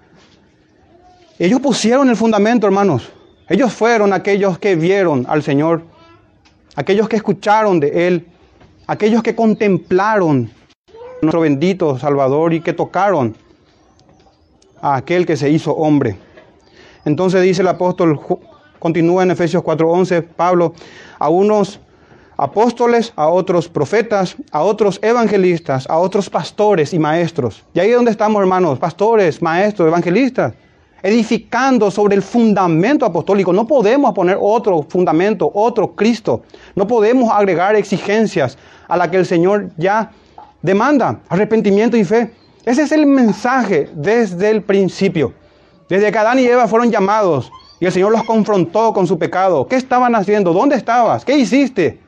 [1.38, 3.10] Ellos pusieron el fundamento, hermanos.
[3.49, 5.81] Ellos fueron aquellos que vieron al Señor,
[6.75, 8.27] aquellos que escucharon de Él,
[8.85, 10.51] aquellos que contemplaron
[10.88, 13.35] a nuestro bendito Salvador y que tocaron
[14.79, 16.15] a aquel que se hizo hombre.
[17.05, 18.19] Entonces dice el apóstol,
[18.77, 20.75] continúa en Efesios 4:11, Pablo,
[21.17, 21.79] a unos
[22.38, 27.63] apóstoles, a otros profetas, a otros evangelistas, a otros pastores y maestros.
[27.73, 30.53] Y ahí es donde estamos, hermanos, pastores, maestros, evangelistas,
[31.03, 33.53] edificando sobre el fundamento apostólico.
[33.53, 36.43] No podemos poner otro fundamento, otro Cristo.
[36.75, 38.57] No podemos agregar exigencias
[38.88, 40.12] a la que el Señor ya
[40.62, 42.31] demanda, arrepentimiento y fe.
[42.65, 45.33] Ese es el mensaje desde el principio.
[45.88, 49.67] Desde que Adán y Eva fueron llamados y el Señor los confrontó con su pecado.
[49.67, 50.53] ¿Qué estaban haciendo?
[50.53, 51.23] ¿Dónde estabas?
[51.23, 51.99] ¿Qué hiciste?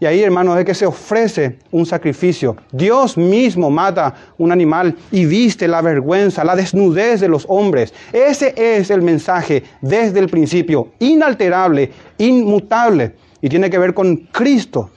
[0.00, 2.56] Y ahí, hermanos, es que se ofrece un sacrificio.
[2.70, 7.92] Dios mismo mata un animal y viste la vergüenza, la desnudez de los hombres.
[8.12, 13.16] Ese es el mensaje desde el principio, inalterable, inmutable.
[13.40, 14.90] Y tiene que ver con Cristo,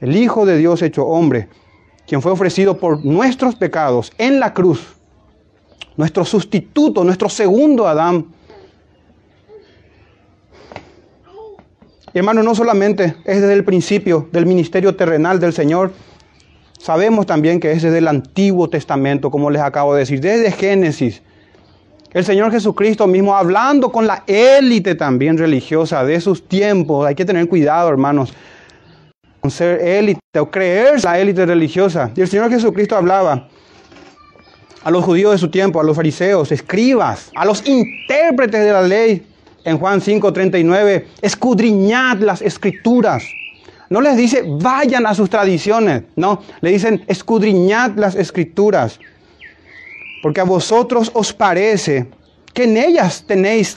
[0.00, 1.48] el Hijo de Dios hecho hombre,
[2.06, 4.98] quien fue ofrecido por nuestros pecados en la cruz
[5.98, 8.24] nuestro sustituto, nuestro segundo Adán.
[12.18, 15.92] Hermano, no solamente es desde el principio del ministerio terrenal del Señor,
[16.78, 21.22] sabemos también que es desde el Antiguo Testamento, como les acabo de decir, desde Génesis.
[22.12, 27.06] El Señor Jesucristo mismo hablando con la élite también religiosa de sus tiempos.
[27.06, 28.32] Hay que tener cuidado, hermanos,
[29.40, 32.10] con ser élite o creer la élite religiosa.
[32.16, 33.48] Y el Señor Jesucristo hablaba
[34.82, 38.82] a los judíos de su tiempo, a los fariseos, escribas, a los intérpretes de la
[38.82, 39.26] ley.
[39.64, 43.24] En Juan 5:39, escudriñad las escrituras.
[43.90, 48.98] No les dice vayan a sus tradiciones, no, le dicen escudriñad las escrituras.
[50.22, 52.08] Porque a vosotros os parece
[52.52, 53.76] que en ellas tenéis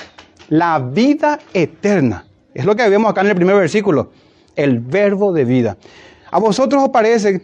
[0.49, 2.25] la vida eterna.
[2.53, 4.11] Es lo que vemos acá en el primer versículo,
[4.55, 5.77] el verbo de vida.
[6.29, 7.41] A vosotros os parece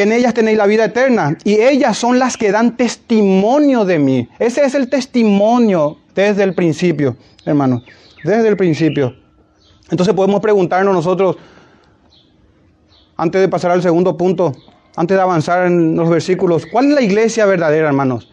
[0.00, 3.98] que en ellas tenéis la vida eterna y ellas son las que dan testimonio de
[3.98, 4.30] mí.
[4.38, 7.82] Ese es el testimonio desde el principio, hermanos,
[8.24, 9.14] desde el principio.
[9.90, 11.36] Entonces podemos preguntarnos nosotros,
[13.14, 14.54] antes de pasar al segundo punto,
[14.96, 18.32] antes de avanzar en los versículos, ¿cuál es la iglesia verdadera, hermanos?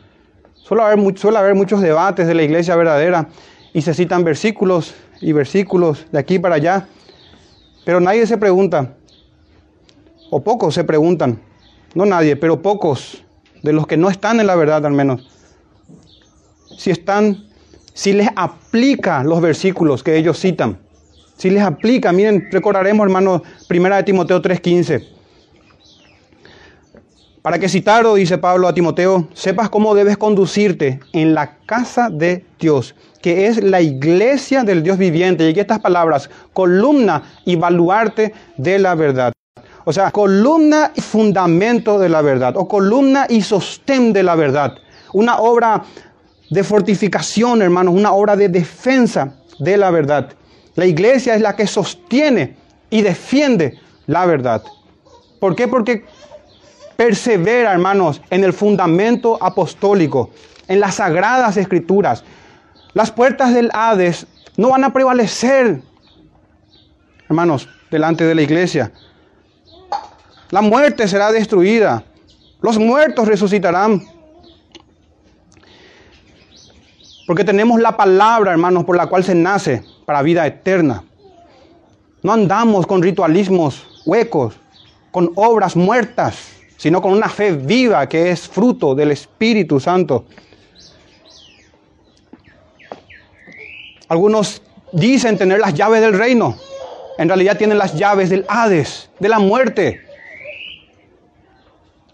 [0.70, 3.28] Haber, suele haber muchos debates de la iglesia verdadera
[3.74, 6.88] y se citan versículos y versículos de aquí para allá,
[7.84, 8.94] pero nadie se pregunta,
[10.30, 11.42] o pocos se preguntan,
[11.98, 13.24] no nadie, pero pocos
[13.64, 15.28] de los que no están en la verdad al menos,
[16.78, 17.48] si están,
[17.96, 20.78] si les aplica los versículos que ellos citan,
[21.38, 25.08] si les aplica, miren, recordaremos hermanos, primera de Timoteo 3:15.
[27.42, 32.46] Para que citaro, dice Pablo a Timoteo, sepas cómo debes conducirte en la casa de
[32.60, 35.46] Dios, que es la iglesia del Dios viviente.
[35.46, 39.34] Y aquí estas palabras, columna y baluarte de la verdad.
[39.90, 44.80] O sea, columna y fundamento de la verdad, o columna y sostén de la verdad.
[45.14, 45.82] Una obra
[46.50, 50.34] de fortificación, hermanos, una obra de defensa de la verdad.
[50.76, 52.58] La iglesia es la que sostiene
[52.90, 54.62] y defiende la verdad.
[55.40, 55.70] ¿Por qué?
[55.70, 56.04] Porque
[56.98, 60.32] persevera, hermanos, en el fundamento apostólico,
[60.68, 62.26] en las sagradas escrituras.
[62.94, 65.82] Las puertas del Hades no van a prevalecer,
[67.30, 68.92] hermanos, delante de la iglesia.
[70.50, 72.04] La muerte será destruida.
[72.62, 74.02] Los muertos resucitarán.
[77.26, 81.04] Porque tenemos la palabra, hermanos, por la cual se nace para vida eterna.
[82.24, 84.56] No andamos con ritualismos huecos,
[85.12, 86.38] con obras muertas,
[86.78, 90.26] sino con una fe viva que es fruto del Espíritu Santo.
[94.08, 94.62] Algunos
[94.94, 96.56] dicen tener las llaves del reino.
[97.18, 100.07] En realidad tienen las llaves del Hades, de la muerte.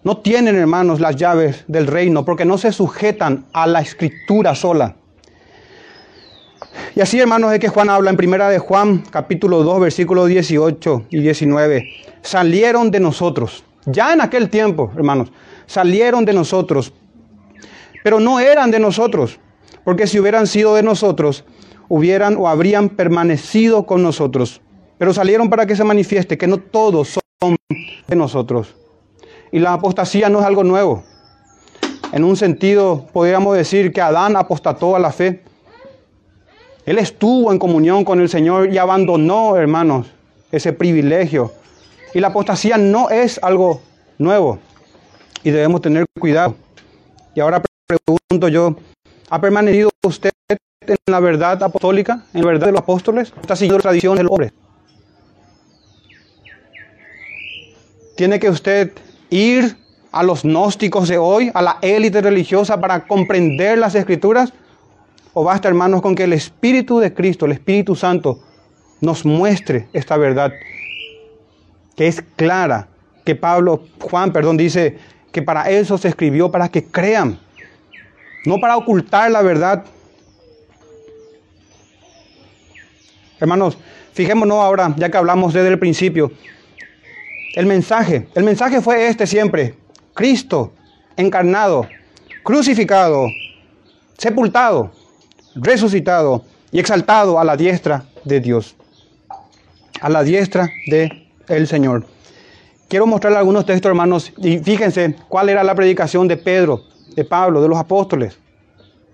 [0.04, 4.96] No tienen, hermanos, las llaves del reino porque no se sujetan a la escritura sola.
[6.94, 11.06] Y así, hermanos, es que Juan habla en primera de Juan, capítulo 2, versículos 18
[11.10, 11.90] y 19.
[12.22, 13.64] Salieron de nosotros.
[13.86, 15.32] Ya en aquel tiempo, hermanos,
[15.68, 16.92] salieron de nosotros.
[18.04, 19.40] Pero no eran de nosotros.
[19.86, 21.46] Porque si hubieran sido de nosotros,
[21.88, 24.62] hubieran o habrían permanecido con nosotros.
[24.98, 27.56] Pero salieron para que se manifieste que no todos son
[28.08, 28.76] de nosotros.
[29.54, 31.04] Y la apostasía no es algo nuevo.
[32.12, 35.44] En un sentido, podríamos decir que Adán apostató a la fe.
[36.88, 40.08] Él estuvo en comunión con el Señor y abandonó, hermanos,
[40.52, 41.54] ese privilegio.
[42.16, 43.80] Y la apostasía no es algo
[44.18, 44.58] nuevo.
[45.44, 46.56] Y debemos tener cuidado.
[47.36, 48.76] Y ahora pregunto yo,
[49.30, 53.32] ¿ha permanecido usted en la verdad apostólica, en la verdad de los apóstoles?
[53.40, 54.52] ¿Está siguiendo la tradición del hombre?
[58.18, 58.94] ¿Tiene que usted
[59.34, 59.78] ir
[60.12, 64.54] a los gnósticos de hoy, a la élite religiosa para comprender las escrituras?
[65.34, 68.40] ¿O basta, hermanos, con que el Espíritu de Cristo, el Espíritu Santo,
[69.02, 70.54] nos muestre esta verdad
[71.96, 72.88] que es clara,
[73.26, 74.98] que Pablo, Juan, perdón, dice
[75.32, 77.40] que para eso se escribió, para que crean,
[78.46, 79.84] no para ocultar la verdad.
[83.40, 83.78] Hermanos,
[84.14, 86.32] fijémonos ahora, ya que hablamos desde el principio,
[87.54, 89.76] el mensaje, el mensaje fue este siempre,
[90.14, 90.74] Cristo
[91.16, 91.88] encarnado,
[92.44, 93.28] crucificado,
[94.18, 94.92] sepultado,
[95.56, 98.76] resucitado y exaltado a la diestra de Dios,
[100.02, 102.06] a la diestra de el Señor.
[102.88, 106.82] Quiero mostrarle algunos textos, hermanos, y fíjense cuál era la predicación de Pedro,
[107.16, 108.38] de Pablo, de los apóstoles,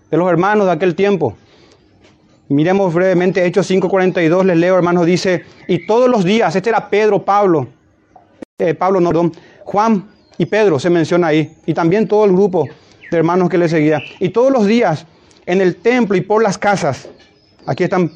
[0.10, 1.36] de los hermanos de aquel tiempo.
[2.48, 7.24] Miremos brevemente Hechos 5:42, les leo, hermanos, dice, y todos los días, este era Pedro,
[7.24, 7.68] Pablo,
[8.60, 9.32] eh, Pablo, no, perdón,
[9.64, 12.66] Juan y Pedro se menciona ahí, y también todo el grupo
[13.10, 14.02] de hermanos que le seguía.
[14.20, 15.06] Y todos los días
[15.46, 17.10] en el templo y por las casas,
[17.66, 18.12] aquí están,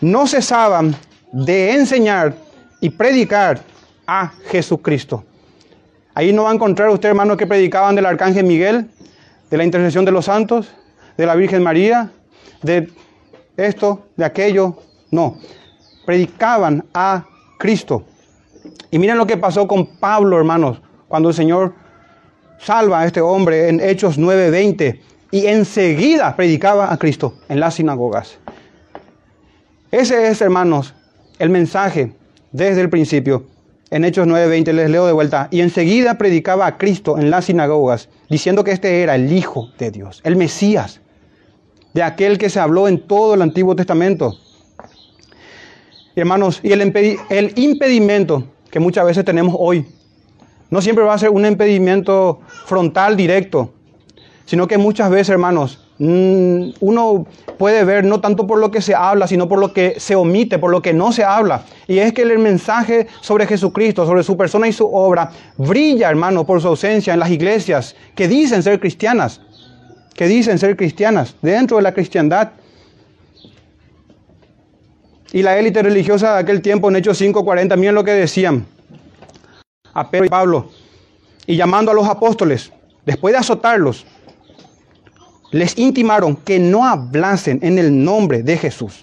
[0.00, 0.94] no cesaban
[1.32, 2.34] de enseñar
[2.80, 3.60] y predicar
[4.06, 5.24] a Jesucristo.
[6.14, 8.90] Ahí no va a encontrar usted, hermanos, que predicaban del arcángel Miguel,
[9.50, 10.68] de la intercesión de los santos,
[11.16, 12.10] de la Virgen María,
[12.62, 12.88] de
[13.56, 14.76] esto, de aquello.
[15.10, 15.38] No,
[16.04, 17.24] predicaban a
[17.58, 18.04] Cristo.
[18.90, 21.74] Y miren lo que pasó con Pablo, hermanos, cuando el Señor
[22.58, 28.38] salva a este hombre en Hechos 9:20 y enseguida predicaba a Cristo en las sinagogas.
[29.90, 30.94] Ese es, hermanos,
[31.38, 32.12] el mensaje
[32.52, 33.46] desde el principio.
[33.90, 35.48] En Hechos 9:20 les leo de vuelta.
[35.50, 39.90] Y enseguida predicaba a Cristo en las sinagogas, diciendo que este era el Hijo de
[39.90, 41.00] Dios, el Mesías,
[41.92, 44.36] de aquel que se habló en todo el Antiguo Testamento.
[46.14, 46.82] hermanos, y el,
[47.30, 49.86] el impedimento que muchas veces tenemos hoy,
[50.70, 53.72] no siempre va a ser un impedimento frontal directo,
[54.46, 57.26] sino que muchas veces, hermanos, mm, uno
[57.58, 60.58] puede ver no tanto por lo que se habla, sino por lo que se omite,
[60.58, 61.62] por lo que no se habla.
[61.88, 66.46] Y es que el mensaje sobre Jesucristo, sobre su persona y su obra, brilla, hermano,
[66.46, 69.40] por su ausencia en las iglesias que dicen ser cristianas,
[70.14, 72.50] que dicen ser cristianas, dentro de la cristiandad.
[75.32, 78.66] Y la élite religiosa de aquel tiempo, en Hechos 5:40, miren lo que decían
[79.92, 80.70] a Pedro y Pablo,
[81.46, 82.72] y llamando a los apóstoles,
[83.06, 84.06] después de azotarlos,
[85.52, 89.00] les intimaron que no hablasen en el nombre de Jesús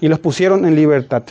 [0.00, 1.22] y los pusieron en libertad.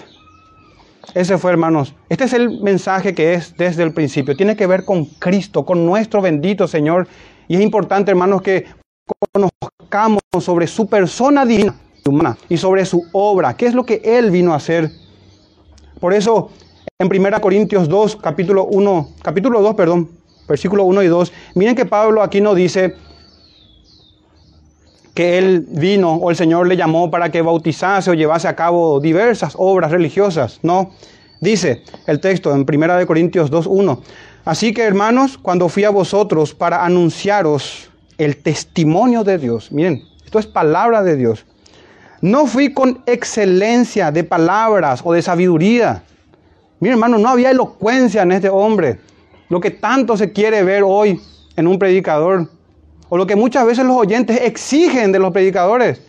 [1.14, 1.94] Ese fue, hermanos.
[2.10, 4.36] Este es el mensaje que es desde el principio.
[4.36, 7.08] Tiene que ver con Cristo, con nuestro bendito Señor.
[7.48, 8.66] Y es importante, hermanos, que
[9.34, 11.76] conozcamos sobre su persona divina
[12.10, 13.56] humana y sobre su obra.
[13.56, 14.92] ¿Qué es lo que Él vino a hacer?
[16.00, 16.50] Por eso,
[17.00, 20.10] en 1 Corintios 2, capítulo 1, capítulo 2, perdón,
[20.48, 22.96] versículo 1 y 2, miren que Pablo aquí no dice,
[25.14, 29.00] que él vino o el Señor le llamó para que bautizase o llevase a cabo
[29.00, 30.60] diversas obras religiosas.
[30.64, 30.92] No,
[31.42, 34.00] dice el texto en 1 Corintios 2.1.
[34.46, 40.40] Así que hermanos, cuando fui a vosotros para anunciaros el testimonio de Dios, miren, esto
[40.40, 41.46] es palabra de Dios.
[42.22, 46.04] No fui con excelencia de palabras o de sabiduría.
[46.80, 49.00] Miren, hermano, no había elocuencia en este hombre.
[49.50, 51.20] Lo que tanto se quiere ver hoy
[51.56, 52.48] en un predicador
[53.10, 56.00] o lo que muchas veces los oyentes exigen de los predicadores.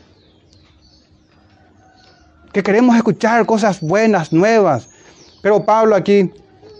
[2.53, 4.89] que queremos escuchar cosas buenas, nuevas.
[5.43, 6.31] Pero Pablo aquí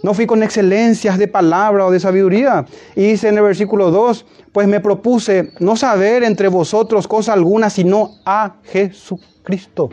[0.03, 2.65] no fui con excelencias de palabra o de sabiduría.
[2.93, 7.69] Y dice en el versículo 2, pues me propuse no saber entre vosotros cosa alguna,
[7.69, 9.89] sino a Jesucristo.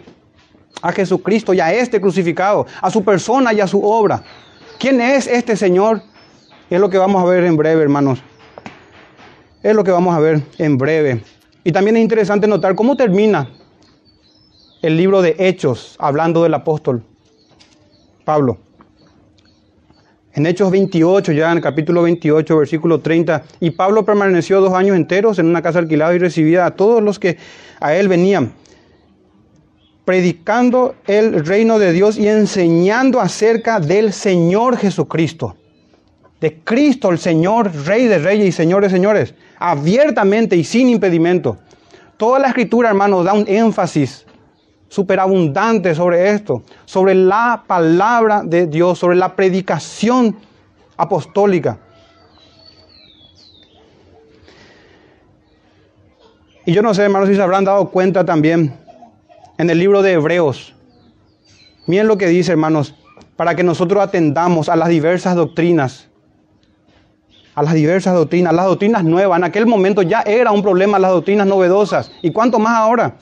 [0.83, 4.25] A Jesucristo y a este crucificado, a su persona y a su obra.
[4.81, 6.03] ¿Quién es este Señor?
[6.69, 8.21] Es lo que vamos a ver en breve, hermanos.
[9.63, 11.23] Es lo que vamos a ver en breve.
[11.63, 13.49] Y también es interesante notar cómo termina
[14.83, 17.05] el libro de Hechos hablando del apóstol
[18.25, 18.59] Pablo.
[20.41, 24.97] En Hechos 28, ya en el capítulo 28, versículo 30, y Pablo permaneció dos años
[24.97, 27.37] enteros en una casa alquilada y recibía a todos los que
[27.79, 28.55] a él venían,
[30.07, 35.57] predicando el reino de Dios y enseñando acerca del Señor Jesucristo,
[36.41, 41.59] de Cristo el Señor, Rey de Reyes y Señor de Señores, abiertamente y sin impedimento.
[42.17, 44.25] Toda la escritura, hermanos, da un énfasis
[44.91, 50.37] superabundante sobre esto, sobre la palabra de Dios, sobre la predicación
[50.97, 51.79] apostólica.
[56.67, 58.75] Y yo no sé, hermanos, si se habrán dado cuenta también
[59.59, 60.75] en el libro de Hebreos.
[61.87, 62.97] Miren lo que dice, hermanos,
[63.37, 66.09] para que nosotros atendamos a las diversas doctrinas,
[67.55, 69.39] a las diversas doctrinas, las doctrinas nuevas.
[69.39, 72.11] En aquel momento ya era un problema las doctrinas novedosas.
[72.23, 73.17] ¿Y cuánto más ahora?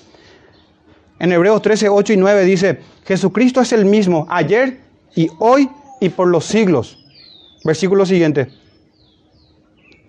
[1.20, 4.78] En Hebreos 13, 8 y 9 dice, Jesucristo es el mismo ayer
[5.16, 5.68] y hoy
[6.00, 6.98] y por los siglos.
[7.64, 8.48] Versículo siguiente.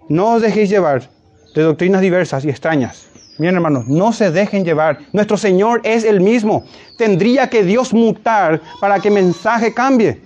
[0.07, 1.09] No os dejéis llevar
[1.55, 3.07] de doctrinas diversas y extrañas.
[3.39, 4.99] Miren hermanos, no se dejen llevar.
[5.13, 6.65] Nuestro Señor es el mismo.
[6.97, 10.21] Tendría que Dios mutar para que el mensaje cambie.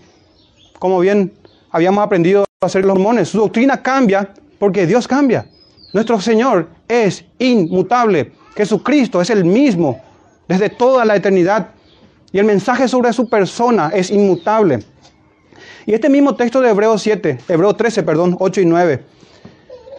[0.79, 1.31] Como bien
[1.69, 3.29] habíamos aprendido a hacer los mormones.
[3.29, 5.45] Su doctrina cambia porque Dios cambia.
[5.93, 8.31] Nuestro Señor es inmutable.
[8.55, 10.01] Jesucristo es el mismo
[10.47, 11.69] desde toda la eternidad.
[12.31, 14.79] Y el mensaje sobre su persona es inmutable.
[15.85, 19.03] Y este mismo texto de Hebreos 7, Hebreos 13, perdón, 8 y 9.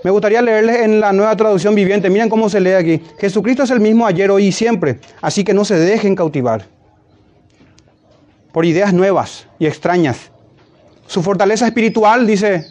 [0.03, 2.11] Me gustaría leerles en la nueva traducción viviente.
[2.11, 3.01] Miren cómo se lee aquí.
[3.19, 4.99] Jesucristo es el mismo ayer, hoy y siempre.
[5.23, 6.67] Así que no se dejen cautivar
[8.53, 10.31] por ideas nuevas y extrañas.
[11.07, 12.67] Su fortaleza espiritual, dice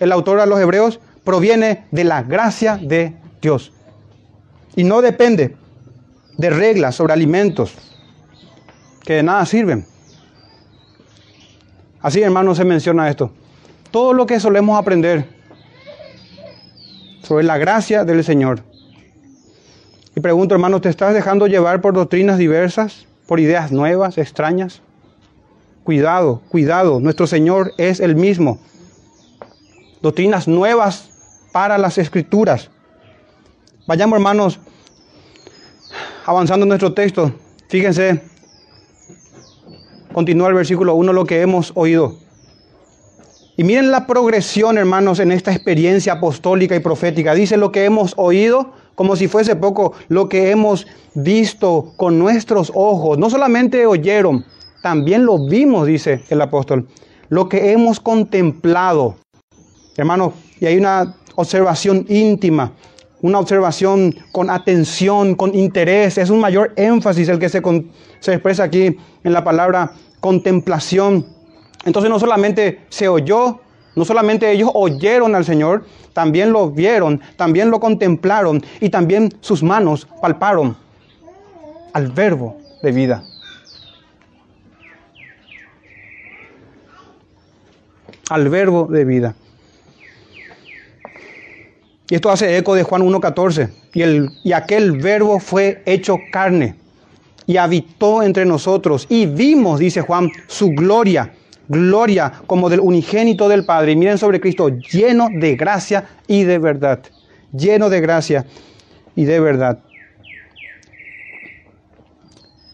[0.00, 3.72] el autor a los Hebreos, proviene de la gracia de Dios.
[4.76, 5.56] Y no depende
[6.36, 7.74] de reglas sobre alimentos
[9.04, 9.86] que de nada sirven.
[12.00, 13.30] Así, hermanos, se menciona esto.
[13.90, 15.28] Todo lo que solemos aprender
[17.22, 18.62] sobre la gracia del Señor.
[20.14, 24.82] Y pregunto, hermano, ¿te estás dejando llevar por doctrinas diversas, por ideas nuevas, extrañas?
[25.84, 28.58] Cuidado, cuidado, nuestro Señor es el mismo.
[30.02, 31.10] Doctrinas nuevas
[31.52, 32.70] para las escrituras.
[33.86, 34.58] Vayamos, hermanos,
[36.26, 37.32] avanzando en nuestro texto,
[37.68, 38.20] fíjense,
[40.12, 42.16] continúa el versículo 1, lo que hemos oído.
[43.56, 47.34] Y miren la progresión, hermanos, en esta experiencia apostólica y profética.
[47.34, 52.70] Dice lo que hemos oído, como si fuese poco, lo que hemos visto con nuestros
[52.74, 53.16] ojos.
[53.18, 54.44] No solamente oyeron,
[54.82, 56.86] también lo vimos, dice el apóstol.
[57.28, 59.16] Lo que hemos contemplado.
[59.96, 62.72] Hermanos, y hay una observación íntima
[63.22, 66.18] una observación con atención, con interés.
[66.18, 67.62] Es un mayor énfasis el que se,
[68.20, 71.26] se expresa aquí en la palabra contemplación.
[71.84, 73.60] Entonces no solamente se oyó,
[73.94, 79.62] no solamente ellos oyeron al Señor, también lo vieron, también lo contemplaron y también sus
[79.62, 80.76] manos palparon
[81.92, 83.24] al verbo de vida.
[88.28, 89.34] Al verbo de vida.
[92.08, 93.68] Y esto hace eco de Juan 1.14.
[93.94, 96.76] Y, y aquel verbo fue hecho carne
[97.46, 99.06] y habitó entre nosotros.
[99.08, 101.32] Y vimos, dice Juan, su gloria,
[101.68, 103.92] gloria como del unigénito del Padre.
[103.92, 107.00] Y miren sobre Cristo, lleno de gracia y de verdad.
[107.52, 108.46] Lleno de gracia
[109.14, 109.78] y de verdad.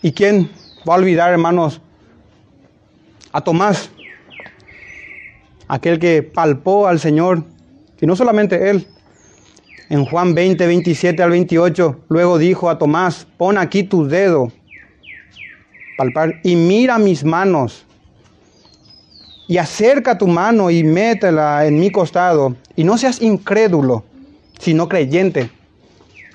[0.03, 0.51] ¿Y quién
[0.89, 1.81] va a olvidar, hermanos,
[3.31, 3.91] a Tomás?
[5.69, 7.45] Aquel que palpó al Señor,
[8.01, 8.89] y no solamente él,
[9.93, 14.51] en Juan 20, 27 al 28, luego dijo a Tomás, pon aquí tu dedo,
[15.99, 17.85] palpar, y mira mis manos,
[19.47, 24.03] y acerca tu mano y métela en mi costado, y no seas incrédulo,
[24.59, 25.51] sino creyente.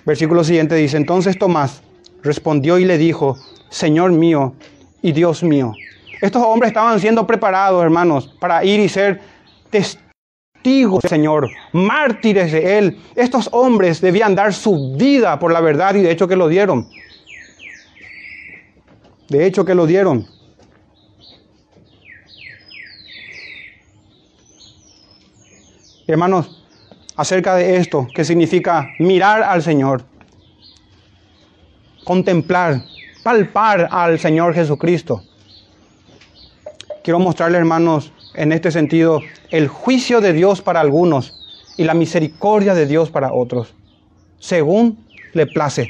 [0.06, 1.82] Versículo siguiente dice, entonces Tomás
[2.22, 3.40] respondió y le dijo,
[3.70, 4.54] Señor mío
[5.02, 5.74] y Dios mío.
[6.22, 9.20] Estos hombres estaban siendo preparados, hermanos, para ir y ser
[9.72, 10.07] testigos
[10.68, 13.00] testigos Señor, mártires de Él.
[13.16, 16.88] Estos hombres debían dar su vida por la verdad y de hecho que lo dieron.
[19.30, 20.26] De hecho que lo dieron.
[26.08, 26.66] Hermanos,
[27.18, 30.06] acerca de esto, que significa mirar al Señor,
[32.06, 32.82] contemplar,
[33.24, 35.22] palpar al Señor Jesucristo.
[37.04, 41.34] Quiero mostrarle, hermanos, en este sentido, el juicio de Dios para algunos
[41.76, 43.74] y la misericordia de Dios para otros,
[44.40, 45.90] según le place.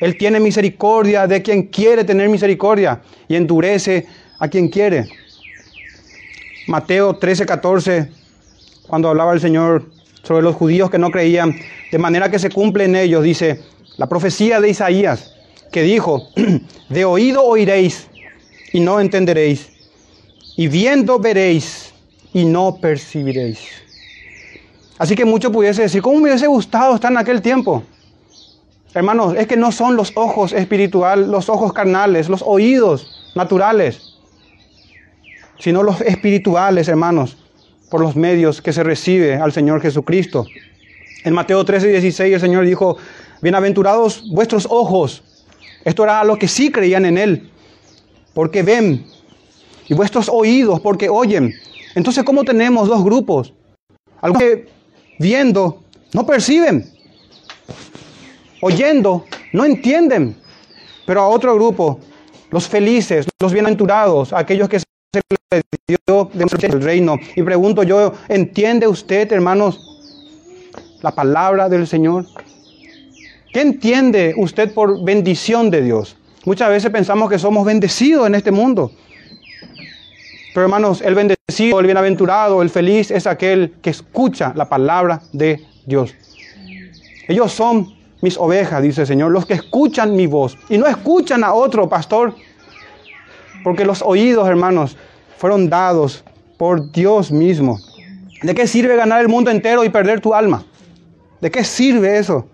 [0.00, 4.06] Él tiene misericordia de quien quiere tener misericordia y endurece
[4.38, 5.08] a quien quiere.
[6.66, 8.08] Mateo 13, 14,
[8.86, 9.90] cuando hablaba el Señor
[10.22, 11.54] sobre los judíos que no creían,
[11.90, 13.62] de manera que se cumple en ellos, dice,
[13.96, 15.32] la profecía de Isaías,
[15.72, 16.28] que dijo,
[16.88, 18.08] de oído oiréis
[18.72, 19.77] y no entenderéis,
[20.58, 21.94] y viendo veréis
[22.34, 23.60] y no percibiréis.
[24.98, 27.84] Así que mucho pudiese decir, ¿cómo me hubiese gustado estar en aquel tiempo?
[28.92, 34.16] Hermanos, es que no son los ojos espirituales, los ojos carnales, los oídos naturales,
[35.60, 37.36] sino los espirituales, hermanos,
[37.88, 40.44] por los medios que se recibe al Señor Jesucristo.
[41.22, 42.96] En Mateo 13, 16 el Señor dijo,
[43.42, 45.22] bienaventurados vuestros ojos.
[45.84, 47.48] Esto era a los que sí creían en Él,
[48.34, 49.06] porque ven,
[49.88, 51.52] y vuestros oídos, porque oyen.
[51.94, 53.54] Entonces, ¿cómo tenemos dos grupos?
[54.20, 54.68] Algunos que
[55.18, 55.82] viendo
[56.12, 56.84] no perciben,
[58.60, 60.36] oyendo no entienden,
[61.06, 62.00] pero a otro grupo,
[62.50, 64.84] los felices, los bienaventurados, aquellos que se
[65.50, 67.16] les dio del reino.
[67.36, 69.80] Y pregunto yo, ¿entiende usted, hermanos,
[71.02, 72.26] la palabra del Señor?
[73.52, 76.16] ¿Qué entiende usted por bendición de Dios?
[76.44, 78.92] Muchas veces pensamos que somos bendecidos en este mundo.
[80.58, 85.64] Pero hermanos, el bendecido, el bienaventurado, el feliz es aquel que escucha la palabra de
[85.86, 86.16] Dios.
[87.28, 91.44] Ellos son mis ovejas, dice el Señor, los que escuchan mi voz y no escuchan
[91.44, 92.34] a otro pastor.
[93.62, 94.96] Porque los oídos, hermanos,
[95.36, 96.24] fueron dados
[96.56, 97.78] por Dios mismo.
[98.42, 100.64] ¿De qué sirve ganar el mundo entero y perder tu alma?
[101.40, 102.48] ¿De qué sirve eso?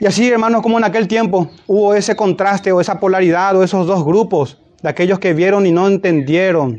[0.00, 3.86] Y así, hermanos, como en aquel tiempo hubo ese contraste o esa polaridad o esos
[3.86, 6.78] dos grupos de aquellos que vieron y no entendieron,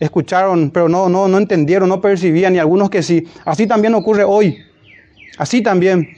[0.00, 3.28] escucharon, pero no, no, no entendieron, no percibían, y algunos que sí.
[3.44, 4.58] Así también ocurre hoy.
[5.38, 6.08] Así también,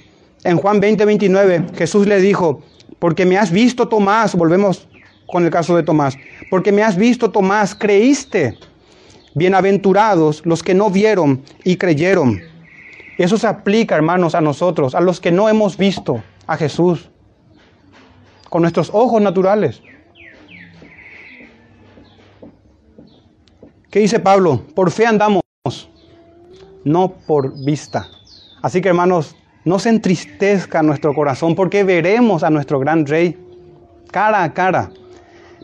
[0.45, 2.63] en Juan 20, 29, Jesús le dijo,
[2.99, 4.89] porque me has visto, Tomás, volvemos
[5.27, 6.17] con el caso de Tomás,
[6.49, 8.57] porque me has visto, Tomás, creíste.
[9.35, 12.41] Bienaventurados los que no vieron y creyeron.
[13.19, 17.11] Eso se aplica, hermanos, a nosotros, a los que no hemos visto a Jesús
[18.49, 19.83] con nuestros ojos naturales.
[23.91, 24.61] ¿Qué dice Pablo?
[24.75, 25.43] Por fe andamos,
[26.85, 28.07] no por vista.
[28.61, 29.35] Así que hermanos,
[29.65, 33.39] no se entristezca nuestro corazón porque veremos a nuestro gran rey
[34.11, 34.91] cara a cara.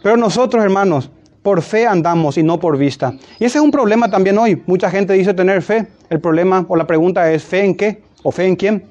[0.02, 1.10] Pero nosotros, hermanos,
[1.42, 3.12] por fe andamos y no por vista.
[3.38, 4.62] Y ese es un problema también hoy.
[4.64, 5.86] Mucha gente dice tener fe.
[6.08, 8.04] El problema o la pregunta es ¿fe en qué?
[8.22, 8.86] ¿O fe en quién?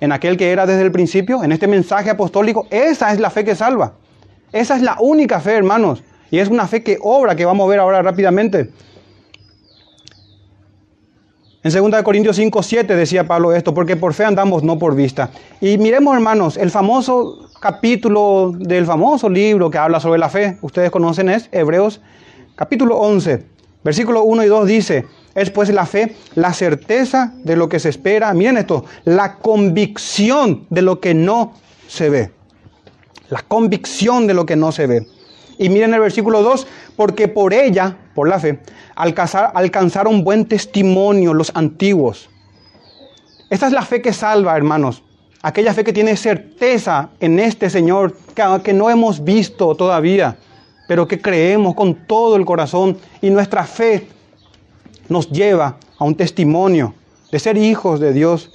[0.00, 1.44] ¿En aquel que era desde el principio?
[1.44, 2.66] ¿En este mensaje apostólico?
[2.70, 3.92] Esa es la fe que salva.
[4.50, 6.02] Esa es la única fe, hermanos.
[6.30, 8.70] Y es una fe que obra, que vamos a ver ahora rápidamente.
[11.64, 15.30] En 2 Corintios 5, 7 decía Pablo esto, porque por fe andamos, no por vista.
[15.60, 20.90] Y miremos, hermanos, el famoso capítulo del famoso libro que habla sobre la fe, ustedes
[20.90, 22.00] conocen, es Hebreos
[22.54, 23.44] capítulo 11,
[23.84, 27.88] versículo 1 y 2 dice, es pues la fe, la certeza de lo que se
[27.88, 31.54] espera, miren esto, la convicción de lo que no
[31.86, 32.30] se ve.
[33.30, 35.06] La convicción de lo que no se ve.
[35.58, 38.60] Y miren el versículo 2, porque por ella, por la fe,
[38.94, 42.30] alcanzar, alcanzaron buen testimonio los antiguos.
[43.50, 45.02] Esta es la fe que salva, hermanos.
[45.42, 50.36] Aquella fe que tiene certeza en este Señor, que, que no hemos visto todavía,
[50.86, 52.96] pero que creemos con todo el corazón.
[53.20, 54.06] Y nuestra fe
[55.08, 56.94] nos lleva a un testimonio
[57.32, 58.50] de ser hijos de Dios.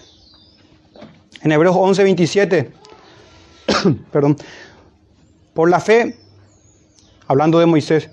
[1.42, 2.72] En Hebreos 11, 27,
[4.12, 4.38] perdón,
[5.54, 6.23] por la fe
[7.34, 8.10] hablando de Moisés,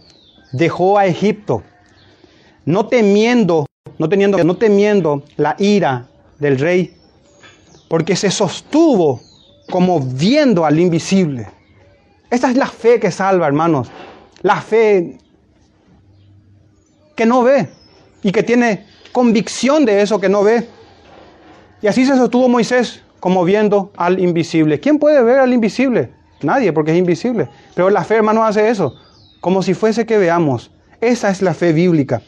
[0.52, 1.62] dejó a Egipto,
[2.64, 3.66] no temiendo,
[3.98, 6.08] no teniendo, no temiendo la ira
[6.38, 6.96] del rey,
[7.88, 9.20] porque se sostuvo
[9.70, 11.48] como viendo al invisible.
[12.30, 13.90] Esta es la fe que salva, hermanos.
[14.42, 15.18] La fe
[17.14, 17.68] que no ve
[18.22, 20.66] y que tiene convicción de eso que no ve.
[21.82, 24.80] Y así se sostuvo Moisés como viendo al invisible.
[24.80, 26.10] ¿Quién puede ver al invisible?
[26.42, 27.48] Nadie, porque es invisible.
[27.74, 28.94] Pero la fe, hermano, hace eso,
[29.41, 30.70] como si fuese que veamos.
[31.01, 32.22] Esa es la fe bíblica.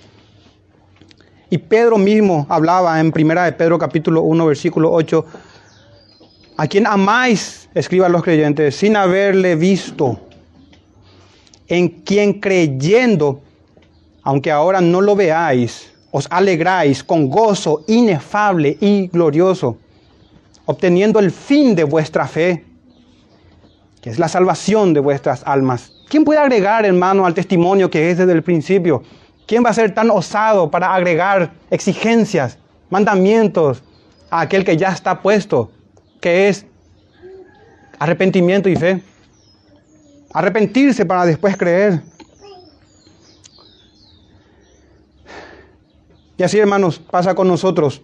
[1.51, 5.27] Y Pedro mismo hablaba en primera de Pedro capítulo 1 versículo 8
[6.57, 10.21] a quien amáis, escriban los creyentes, sin haberle visto,
[11.67, 13.43] en quien creyendo,
[14.23, 19.79] aunque ahora no lo veáis, os alegráis con gozo inefable y glorioso,
[20.67, 22.65] obteniendo el fin de vuestra fe,
[24.01, 25.93] que es la salvación de vuestras almas.
[26.13, 29.03] ¿Quién puede agregar, hermano, al testimonio que es desde el principio?
[29.47, 32.59] ¿Quién va a ser tan osado para agregar exigencias,
[32.91, 33.83] mandamientos
[34.29, 35.71] a aquel que ya está puesto,
[36.21, 36.67] que es
[37.99, 39.03] arrepentimiento y fe?
[40.35, 42.03] Arrepentirse para después creer.
[46.37, 48.03] Y así, hermanos, pasa con nosotros.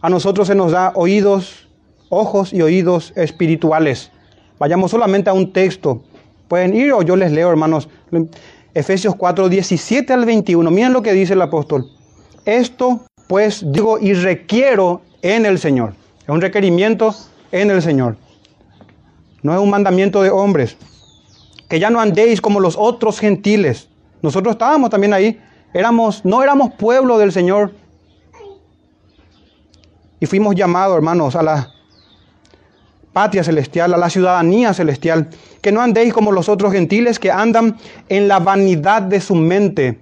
[0.00, 1.68] A nosotros se nos da oídos,
[2.08, 4.10] ojos y oídos espirituales.
[4.58, 6.02] Vayamos solamente a un texto.
[6.48, 7.88] Pueden ir o yo les leo, hermanos.
[8.74, 10.70] Efesios 4, 17 al 21.
[10.70, 11.86] Miren lo que dice el apóstol.
[12.44, 15.94] Esto pues digo y requiero en el Señor.
[16.22, 17.14] Es un requerimiento
[17.50, 18.16] en el Señor.
[19.42, 20.76] No es un mandamiento de hombres.
[21.68, 23.88] Que ya no andéis como los otros gentiles.
[24.20, 25.40] Nosotros estábamos también ahí.
[25.72, 27.72] Éramos, no éramos pueblo del Señor.
[30.20, 31.72] Y fuimos llamados, hermanos, a la
[33.12, 35.28] patria celestial, a la ciudadanía celestial.
[35.60, 37.76] Que no andéis como los otros gentiles que andan
[38.08, 40.00] en la vanidad de su mente.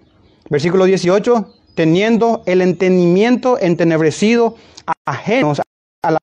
[0.48, 4.56] Versículo 18, teniendo el entendimiento entenebrecido,
[5.06, 5.60] ajenos
[6.02, 6.18] a la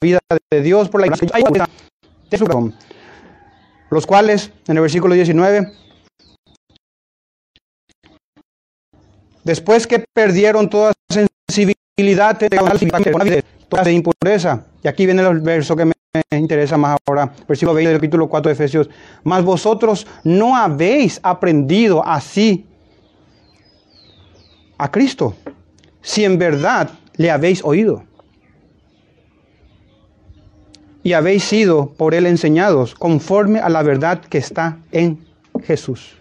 [0.00, 0.18] vida
[0.50, 1.28] de Dios por la iglesia
[2.30, 2.72] de su
[3.90, 5.70] los cuales, en el versículo 19,
[9.44, 12.38] después que perdieron toda sensibilidad,
[13.68, 15.92] toda impureza, y aquí viene el verso que me
[16.32, 18.90] interesa más ahora, versículo 20 del capítulo 4 de Efesios,
[19.22, 22.66] mas vosotros no habéis aprendido así
[24.76, 25.34] a Cristo,
[26.00, 28.02] si en verdad le habéis oído
[31.04, 35.24] y habéis sido por él enseñados conforme a la verdad que está en
[35.64, 36.16] Jesús.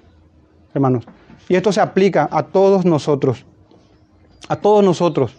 [0.74, 1.05] Hermanos,
[1.49, 3.45] y esto se aplica a todos nosotros,
[4.47, 5.36] a todos nosotros.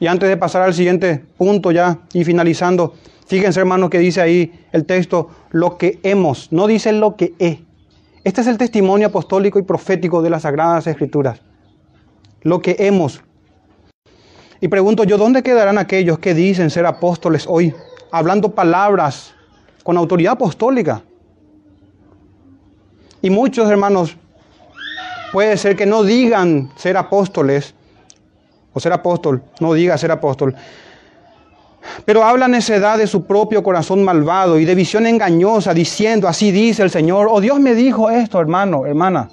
[0.00, 2.94] Y antes de pasar al siguiente punto ya y finalizando,
[3.26, 7.60] fíjense hermanos que dice ahí el texto, lo que hemos, no dice lo que he.
[8.24, 11.40] Este es el testimonio apostólico y profético de las Sagradas Escrituras.
[12.42, 13.22] Lo que hemos.
[14.60, 17.72] Y pregunto yo, ¿dónde quedarán aquellos que dicen ser apóstoles hoy?
[18.10, 19.34] hablando palabras
[19.82, 21.02] con autoridad apostólica.
[23.22, 24.16] Y muchos hermanos
[25.32, 27.74] puede ser que no digan ser apóstoles
[28.72, 30.54] o ser apóstol, no diga ser apóstol,
[32.04, 36.82] pero habla necedad de su propio corazón malvado y de visión engañosa, diciendo, así dice
[36.82, 39.30] el Señor, o oh, Dios me dijo esto, hermano, hermana.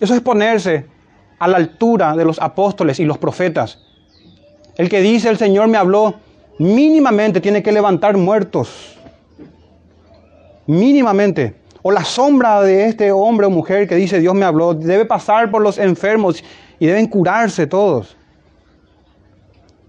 [0.00, 0.86] Eso es ponerse
[1.38, 3.78] a la altura de los apóstoles y los profetas.
[4.76, 6.14] El que dice, el Señor me habló,
[6.58, 8.96] mínimamente tiene que levantar muertos.
[10.66, 11.56] Mínimamente.
[11.82, 15.50] O la sombra de este hombre o mujer que dice Dios me habló, debe pasar
[15.50, 16.44] por los enfermos
[16.82, 18.16] y deben curarse todos.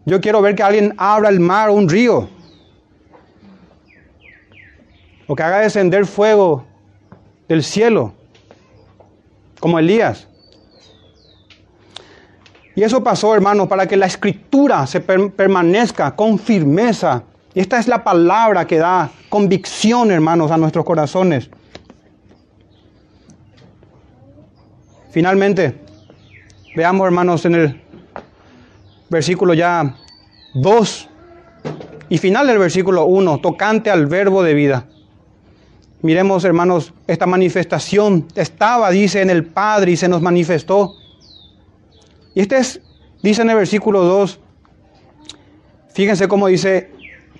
[0.06, 2.30] Yo quiero ver que alguien abra el mar o un río.
[5.26, 6.68] O que haga descender fuego
[7.50, 8.14] del cielo,
[9.60, 10.28] como Elías.
[12.76, 17.24] Y eso pasó, hermano, para que la escritura se permanezca con firmeza.
[17.56, 21.50] Y esta es la palabra que da convicción, hermanos, a nuestros corazones.
[25.10, 25.83] Finalmente,
[26.76, 27.82] veamos, hermanos, en el
[29.10, 29.96] versículo ya
[30.56, 31.10] 2
[32.10, 34.86] y final del versículo 1, tocante al verbo de vida.
[36.02, 40.96] Miremos, hermanos, esta manifestación estaba, dice, en el Padre y se nos manifestó.
[42.36, 42.82] Y este es,
[43.22, 44.40] dice en el versículo 2,
[45.94, 46.92] fíjense cómo dice,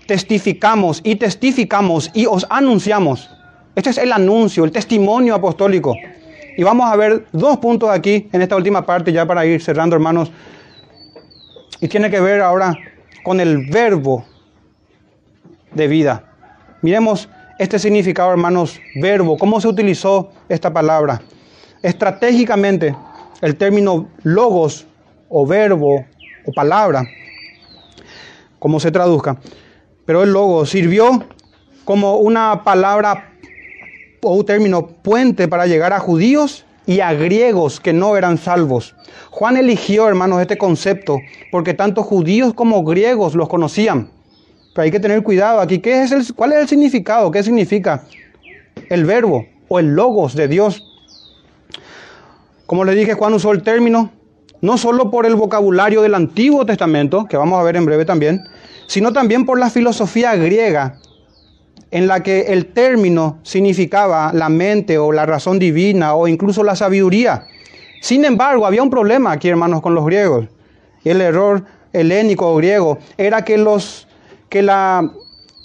[0.08, 3.30] testificamos y testificamos y os anunciamos.
[3.76, 5.96] Este es el anuncio, el testimonio apostólico.
[6.56, 9.96] Y vamos a ver dos puntos aquí en esta última parte ya para ir cerrando,
[9.96, 10.32] hermanos.
[11.82, 12.76] Y tiene que ver ahora
[13.24, 14.26] con el verbo
[15.74, 16.24] de vida.
[16.82, 21.22] Miremos este significado, hermanos, verbo, cómo se utilizó esta palabra.
[21.82, 22.96] Estratégicamente,
[23.42, 24.86] el término logos
[25.30, 26.06] o verbo
[26.46, 27.04] o palabra,
[28.60, 29.38] como se traduzca.
[30.06, 31.26] Pero el logo sirvió
[31.86, 33.33] como una palabra
[34.24, 38.96] o un término puente para llegar a judíos y a griegos que no eran salvos.
[39.30, 41.18] Juan eligió, hermanos, este concepto
[41.52, 44.10] porque tanto judíos como griegos los conocían.
[44.74, 45.80] Pero hay que tener cuidado aquí.
[45.80, 47.32] ¿Qué es el, ¿Cuál es el significado?
[47.32, 48.04] ¿Qué significa
[48.90, 50.84] el verbo o el logos de Dios?
[52.66, 54.12] Como le dije, Juan usó el término
[54.62, 58.46] no solo por el vocabulario del Antiguo Testamento, que vamos a ver en breve también,
[58.88, 61.00] sino también por la filosofía griega,
[61.94, 66.76] en la que el término significaba la mente o la razón divina o incluso la
[66.76, 67.46] sabiduría.
[68.02, 70.48] Sin embargo, había un problema aquí, hermanos, con los griegos.
[71.04, 71.64] El error
[71.94, 74.08] helénico o griego era que, los,
[74.50, 75.08] que, la,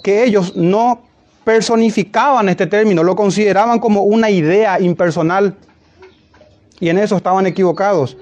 [0.03, 1.01] que ellos no
[1.43, 5.55] personificaban este término, lo consideraban como una idea impersonal
[6.79, 8.17] y en eso estaban equivocados.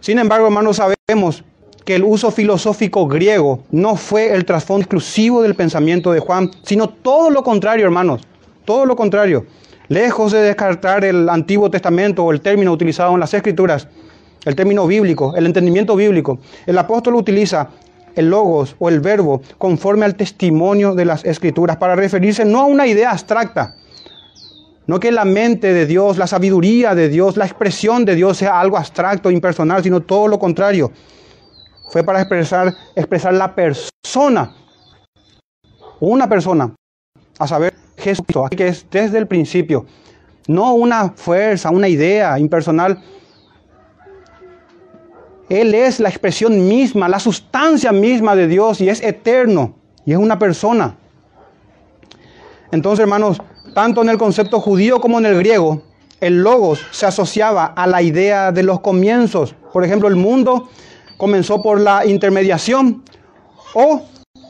[0.00, 1.44] Sin embargo, hermanos, sabemos
[1.84, 6.88] que el uso filosófico griego no fue el trasfondo exclusivo del pensamiento de Juan, sino
[6.88, 8.22] todo lo contrario, hermanos,
[8.64, 9.46] todo lo contrario.
[9.88, 13.88] Lejos de descartar el Antiguo Testamento o el término utilizado en las Escrituras,
[14.44, 17.68] el término bíblico, el entendimiento bíblico, el apóstol utiliza
[18.14, 22.66] el logos o el verbo conforme al testimonio de las Escrituras para referirse no a
[22.66, 23.74] una idea abstracta,
[24.86, 28.60] no que la mente de Dios, la sabiduría de Dios, la expresión de Dios sea
[28.60, 30.92] algo abstracto, impersonal, sino todo lo contrario
[31.92, 34.54] fue para expresar, expresar la persona,
[36.00, 36.74] una persona,
[37.38, 39.84] a saber, Jesucristo, que es desde el principio,
[40.48, 42.98] no una fuerza, una idea impersonal.
[45.50, 49.74] Él es la expresión misma, la sustancia misma de Dios y es eterno
[50.06, 50.96] y es una persona.
[52.70, 53.42] Entonces, hermanos,
[53.74, 55.82] tanto en el concepto judío como en el griego,
[56.22, 59.54] el logos se asociaba a la idea de los comienzos.
[59.74, 60.70] Por ejemplo, el mundo
[61.22, 63.04] comenzó por la intermediación
[63.74, 64.02] o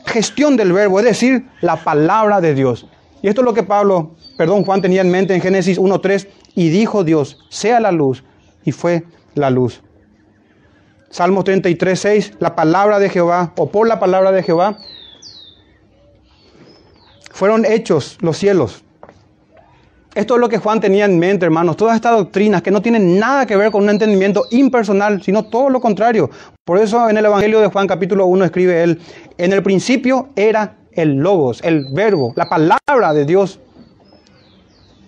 [0.07, 2.87] gestión del verbo, es decir, la palabra de Dios.
[3.21, 6.69] Y esto es lo que Pablo, perdón, Juan tenía en mente en Génesis 1.3, y
[6.69, 8.23] dijo Dios, sea la luz,
[8.65, 9.03] y fue
[9.35, 9.83] la luz.
[11.11, 14.79] Salmos 33.6, la palabra de Jehová, o por la palabra de Jehová,
[17.29, 18.82] fueron hechos los cielos.
[20.15, 21.75] Esto es lo que Juan tenía en mente, hermanos.
[21.75, 25.69] Todas estas doctrinas que no tienen nada que ver con un entendimiento impersonal, sino todo
[25.69, 26.29] lo contrario.
[26.63, 29.01] Por eso en el Evangelio de Juan capítulo 1 escribe él,
[29.39, 33.59] en el principio era el logos, el verbo, la palabra de Dios.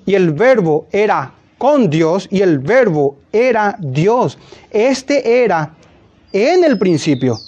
[0.08, 4.40] Y el verbo era con Dios y el verbo era Dios.
[4.72, 5.76] Este era
[6.34, 7.40] en el principio.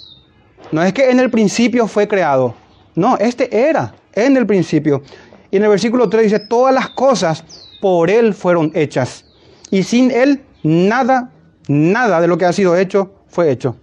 [0.70, 2.54] No es que en el principio fue creado.
[2.94, 5.02] No, este era en el principio.
[5.50, 7.44] Y en el versículo 3 dice, todas las cosas
[7.80, 9.24] por Él fueron hechas.
[9.70, 11.30] Y sin Él, nada,
[11.68, 13.76] nada de lo que ha sido hecho fue hecho.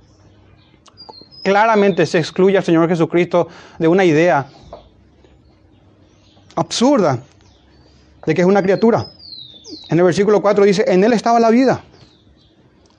[1.43, 3.47] Claramente se excluye al Señor Jesucristo
[3.77, 4.47] de una idea
[6.55, 7.19] absurda
[8.25, 9.07] de que es una criatura.
[9.89, 11.83] En el versículo 4 dice, en Él estaba la vida.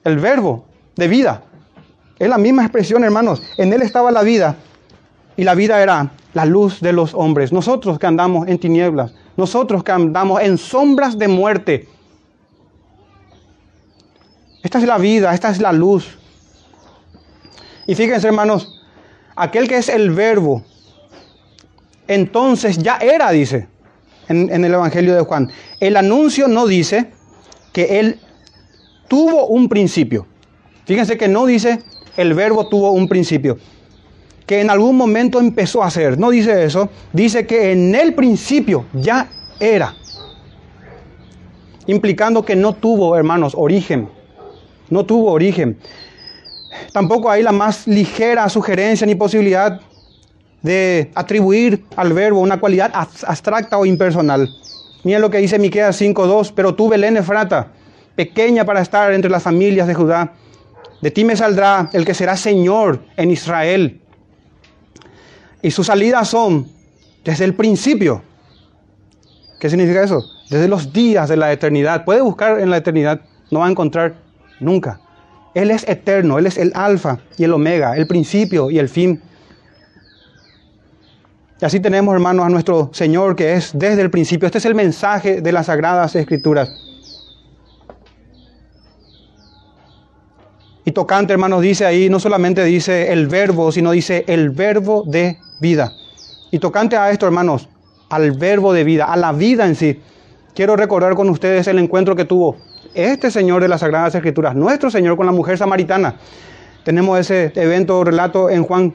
[0.05, 1.43] El verbo de vida.
[2.19, 3.43] Es la misma expresión, hermanos.
[3.59, 4.57] En Él estaba la vida.
[5.37, 7.53] Y la vida era la luz de los hombres.
[7.53, 11.89] Nosotros que andamos en tinieblas, nosotros que andamos en sombras de muerte.
[14.63, 16.19] Esta es la vida, esta es la luz.
[17.87, 18.83] Y fíjense hermanos,
[19.37, 20.65] aquel que es el verbo,
[22.09, 23.69] entonces ya era, dice
[24.29, 25.51] en, en el Evangelio de Juan.
[25.81, 27.13] El anuncio no dice
[27.73, 28.19] que él
[29.07, 30.27] tuvo un principio.
[30.87, 31.83] Fíjense que no dice
[32.17, 33.59] el verbo tuvo un principio
[34.47, 36.19] que en algún momento empezó a hacer.
[36.19, 39.29] No dice eso, dice que en el principio ya
[39.59, 39.95] era.
[41.87, 44.09] Implicando que no tuvo, hermanos, origen.
[44.89, 45.79] No tuvo origen.
[46.93, 49.81] Tampoco hay la más ligera sugerencia ni posibilidad
[50.63, 54.49] de atribuir al verbo una cualidad abstracta o impersonal.
[55.05, 57.69] Miren lo que dice Miqueas 5:2, pero tú Belén Efrata,
[58.17, 60.33] pequeña para estar entre las familias de Judá,
[61.01, 64.01] de ti me saldrá el que será Señor en Israel.
[65.63, 66.69] Y sus salidas son
[67.25, 68.23] desde el principio.
[69.59, 70.25] ¿Qué significa eso?
[70.51, 72.05] Desde los días de la eternidad.
[72.05, 74.17] Puede buscar en la eternidad, no va a encontrar
[74.61, 75.01] nunca.
[75.55, 79.23] Él es eterno, Él es el alfa y el omega, el principio y el fin.
[81.61, 84.47] Y así tenemos, hermanos, a nuestro Señor que es desde el principio.
[84.47, 86.71] Este es el mensaje de las sagradas escrituras.
[90.85, 95.39] Y tocante, hermanos, dice ahí, no solamente dice el verbo, sino dice el verbo de
[95.61, 95.93] vida.
[96.51, 97.69] Y tocante a esto, hermanos,
[98.09, 100.01] al verbo de vida, a la vida en sí,
[100.55, 102.57] quiero recordar con ustedes el encuentro que tuvo
[102.95, 106.17] este Señor de las Sagradas Escrituras, nuestro Señor con la mujer samaritana.
[106.85, 108.95] Tenemos ese evento, relato en Juan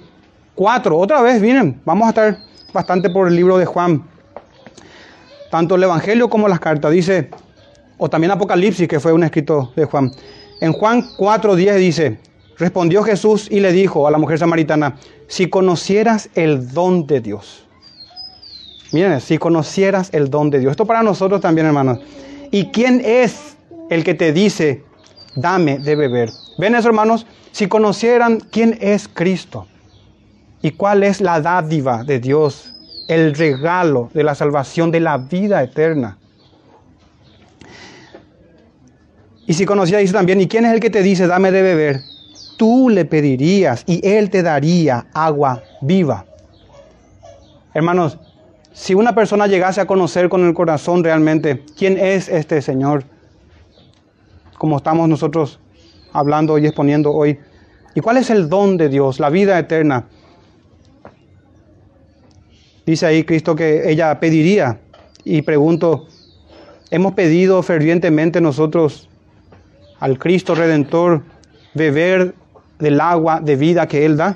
[0.55, 0.97] 4.
[0.97, 2.37] Otra vez, miren, vamos a estar
[2.73, 4.03] bastante por el libro de Juan.
[5.49, 6.91] Tanto el Evangelio como las cartas.
[6.91, 7.29] Dice,
[7.97, 10.11] o también Apocalipsis, que fue un escrito de Juan.
[10.61, 12.19] En Juan 4.10 dice,
[12.57, 14.97] Respondió Jesús y le dijo a la mujer samaritana,
[15.27, 17.65] si conocieras el don de Dios.
[18.91, 20.71] Miren, si conocieras el don de Dios.
[20.71, 21.99] Esto para nosotros también, hermanos.
[22.51, 23.55] ¿Y quién es
[23.89, 24.83] el que te dice,
[25.35, 26.29] dame de beber?
[26.57, 27.25] ¿Ven eso, hermanos?
[27.51, 29.67] Si conocieran quién es Cristo.
[30.61, 32.73] ¿Y cuál es la dádiva de Dios?
[33.07, 36.17] El regalo de la salvación de la vida eterna.
[39.47, 42.10] Y si dice también, ¿y quién es el que te dice, dame de beber?
[42.61, 46.27] Tú le pedirías y él te daría agua viva.
[47.73, 48.19] Hermanos,
[48.71, 53.03] si una persona llegase a conocer con el corazón realmente quién es este Señor,
[54.59, 55.59] como estamos nosotros
[56.13, 57.39] hablando y exponiendo hoy,
[57.95, 60.05] y cuál es el don de Dios, la vida eterna,
[62.85, 64.79] dice ahí Cristo que ella pediría,
[65.23, 66.05] y pregunto,
[66.91, 69.09] ¿hemos pedido fervientemente nosotros
[69.99, 71.23] al Cristo Redentor
[71.73, 72.35] beber
[72.81, 74.35] del agua de vida que Él da?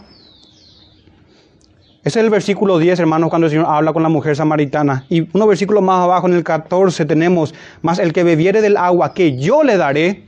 [2.06, 5.06] Ese es el versículo 10, hermanos, cuando el Señor habla con la mujer samaritana.
[5.10, 9.16] Y unos versículos más abajo, en el 14, tenemos, más el que bebiere del agua
[9.16, 10.24] que yo le daré.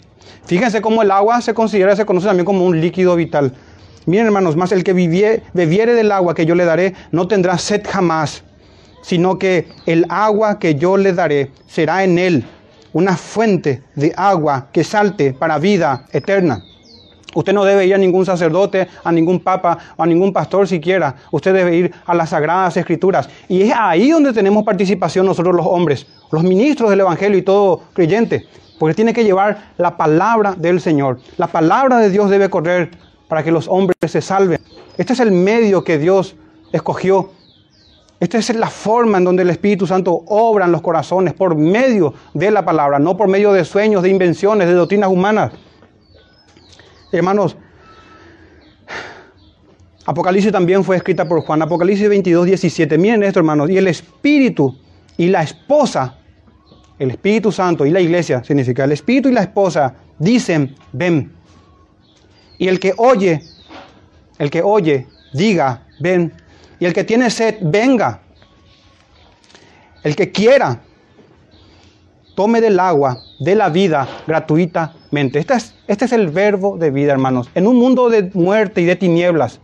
[0.45, 3.53] Fíjense cómo el agua se considera, se conoce también como un líquido vital.
[4.07, 7.83] Miren, hermanos, más el que bebiere del agua que yo le daré no tendrá sed
[7.87, 8.43] jamás,
[9.03, 12.45] sino que el agua que yo le daré será en él
[12.93, 16.63] una fuente de agua que salte para vida eterna.
[17.37, 21.13] Usted no debe ir a ningún sacerdote, a ningún papa a ningún pastor siquiera.
[21.29, 23.29] Usted debe ir a las sagradas escrituras.
[23.47, 27.81] Y es ahí donde tenemos participación nosotros los hombres, los ministros del Evangelio y todo
[27.93, 28.47] creyente.
[28.79, 31.19] Porque tiene que llevar la palabra del Señor.
[31.37, 32.89] La palabra de Dios debe correr
[33.27, 34.59] para que los hombres se salven.
[34.97, 36.35] Este es el medio que Dios
[36.71, 37.29] escogió
[38.19, 42.15] esta es la forma en donde el Espíritu Santo obra en los corazones por medio
[42.33, 45.51] de la palabra, no por medio de sueños, de invenciones, de doctrinas humanas.
[47.17, 47.57] Hermanos,
[50.05, 51.61] Apocalipsis también fue escrita por Juan.
[51.61, 52.97] Apocalipsis 22, 17.
[52.97, 53.69] Miren esto, hermanos.
[53.69, 54.77] Y el Espíritu
[55.17, 56.15] y la esposa,
[56.97, 61.33] el Espíritu Santo y la iglesia, significa el Espíritu y la esposa, dicen, ven.
[62.57, 63.43] Y el que oye,
[64.39, 66.31] el que oye, diga, ven.
[66.79, 68.21] Y el que tiene sed, venga.
[70.03, 70.81] El que quiera,
[72.37, 75.39] tome del agua de la vida gratuitamente.
[75.39, 77.49] Este es, este es el verbo de vida, hermanos.
[77.55, 79.59] En un mundo de muerte y de tinieblas,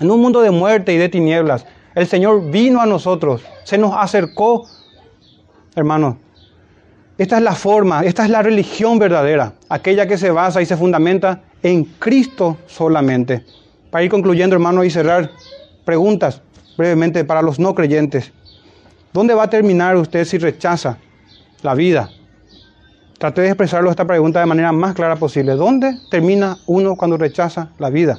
[0.00, 1.64] en un mundo de muerte y de tinieblas,
[1.94, 4.66] el Señor vino a nosotros, se nos acercó,
[5.76, 6.16] hermanos.
[7.16, 10.76] Esta es la forma, esta es la religión verdadera, aquella que se basa y se
[10.76, 13.44] fundamenta en Cristo solamente.
[13.92, 15.30] Para ir concluyendo, hermanos, y cerrar,
[15.84, 16.42] preguntas
[16.76, 18.32] brevemente para los no creyentes.
[19.12, 20.98] ¿Dónde va a terminar usted si rechaza
[21.62, 22.10] la vida?
[23.18, 25.52] Traté de expresarlo esta pregunta de manera más clara posible.
[25.52, 28.18] ¿Dónde termina uno cuando rechaza la vida?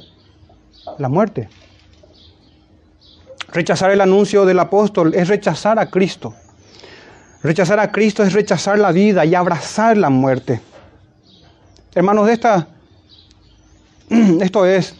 [0.98, 1.48] La muerte.
[3.48, 6.34] Rechazar el anuncio del apóstol es rechazar a Cristo.
[7.42, 10.60] Rechazar a Cristo es rechazar la vida y abrazar la muerte.
[11.94, 12.68] Hermanos, esta,
[14.40, 14.94] esto es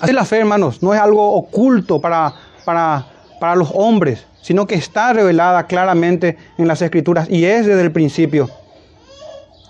[0.00, 2.34] Así la fe, hermanos, no es algo oculto para,
[2.64, 3.06] para,
[3.40, 7.92] para los hombres, sino que está revelada claramente en las Escrituras y es desde el
[7.92, 8.50] principio.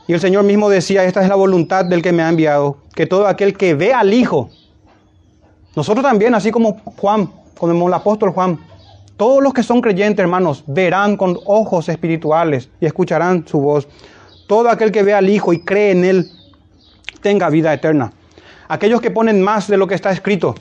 [0.06, 3.06] Y el Señor mismo decía, esta es la voluntad del que me ha enviado, que
[3.06, 4.50] todo aquel que ve al Hijo,
[5.76, 8.58] nosotros también, así como Juan, como el apóstol Juan,
[9.16, 13.88] todos los que son creyentes, hermanos, verán con ojos espirituales y escucharán su voz.
[14.46, 16.30] Todo aquel que ve al Hijo y cree en Él,
[17.22, 18.12] tenga vida eterna
[18.68, 20.54] aquellos que ponen más de lo que está escrito,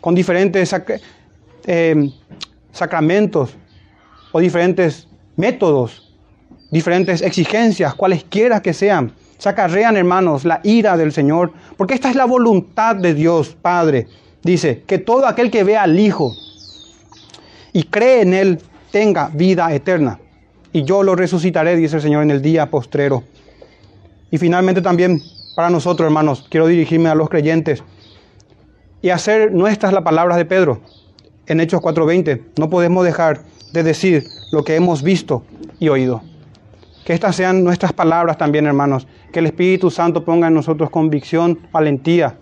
[0.00, 0.74] con diferentes
[1.66, 2.10] eh,
[2.72, 3.56] sacramentos
[4.32, 6.14] o diferentes métodos,
[6.70, 12.24] diferentes exigencias, cualesquiera que sean, sacarrean, hermanos, la ira del Señor, porque esta es la
[12.24, 14.06] voluntad de Dios, Padre.
[14.42, 16.34] Dice, que todo aquel que vea al Hijo
[17.72, 18.58] y cree en Él
[18.90, 20.18] tenga vida eterna.
[20.72, 23.22] Y yo lo resucitaré, dice el Señor, en el día postrero.
[24.30, 25.20] Y finalmente también
[25.54, 27.84] para nosotros, hermanos, quiero dirigirme a los creyentes
[29.02, 30.80] y hacer nuestras las palabras de Pedro
[31.52, 32.42] en Hechos 4:20.
[32.58, 33.42] No podemos dejar
[33.72, 35.44] de decir lo que hemos visto
[35.78, 36.22] y oído.
[37.04, 39.06] Que estas sean nuestras palabras también, hermanos.
[39.32, 42.36] Que el Espíritu Santo ponga en nosotros convicción, valentía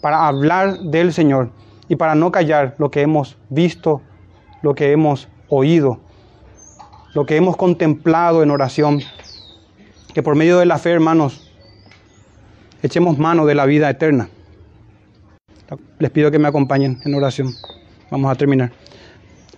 [0.00, 1.50] para hablar del Señor
[1.88, 4.02] y para no callar lo que hemos visto,
[4.62, 6.00] lo que hemos oído,
[7.14, 9.00] lo que hemos contemplado en oración.
[10.14, 11.52] Que por medio de la fe, hermanos,
[12.82, 14.28] echemos mano de la vida eterna.
[15.98, 17.54] Les pido que me acompañen en oración.
[18.12, 18.70] Vamos a terminar.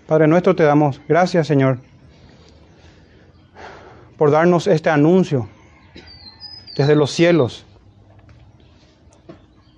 [0.07, 1.81] Padre nuestro, te damos gracias, Señor,
[4.17, 5.49] por darnos este anuncio
[6.77, 7.67] desde los cielos,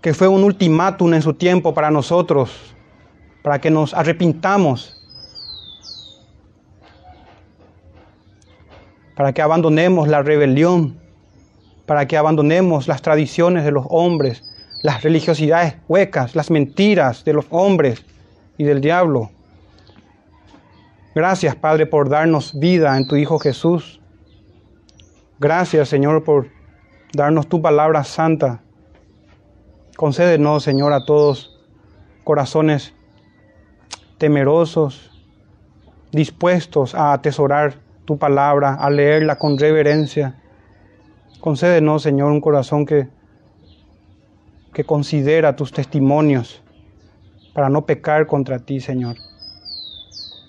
[0.02, 2.74] que fue un ultimátum en su tiempo para nosotros,
[3.42, 4.94] para que nos arrepintamos,
[9.14, 11.00] para que abandonemos la rebelión
[11.86, 14.44] para que abandonemos las tradiciones de los hombres,
[14.82, 18.04] las religiosidades huecas, las mentiras de los hombres
[18.58, 19.30] y del diablo.
[21.14, 24.00] Gracias, Padre, por darnos vida en tu Hijo Jesús.
[25.38, 26.48] Gracias, Señor, por
[27.12, 28.60] darnos tu palabra santa.
[29.96, 31.58] Concédenos, Señor, a todos
[32.24, 32.92] corazones
[34.18, 35.10] temerosos,
[36.12, 40.36] dispuestos a atesorar tu palabra, a leerla con reverencia.
[41.40, 43.08] Concédenos, Señor, un corazón que,
[44.72, 46.62] que considera tus testimonios
[47.56, 49.16] para no pecar contra ti, Señor.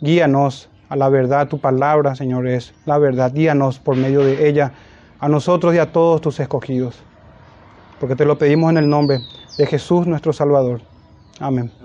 [0.01, 3.31] Guíanos a la verdad, tu palabra, Señor, es la verdad.
[3.33, 4.73] Guíanos por medio de ella
[5.17, 6.99] a nosotros y a todos tus escogidos.
[8.01, 9.21] Porque te lo pedimos en el nombre
[9.57, 10.81] de Jesús nuestro Salvador.
[11.39, 11.76] Amén.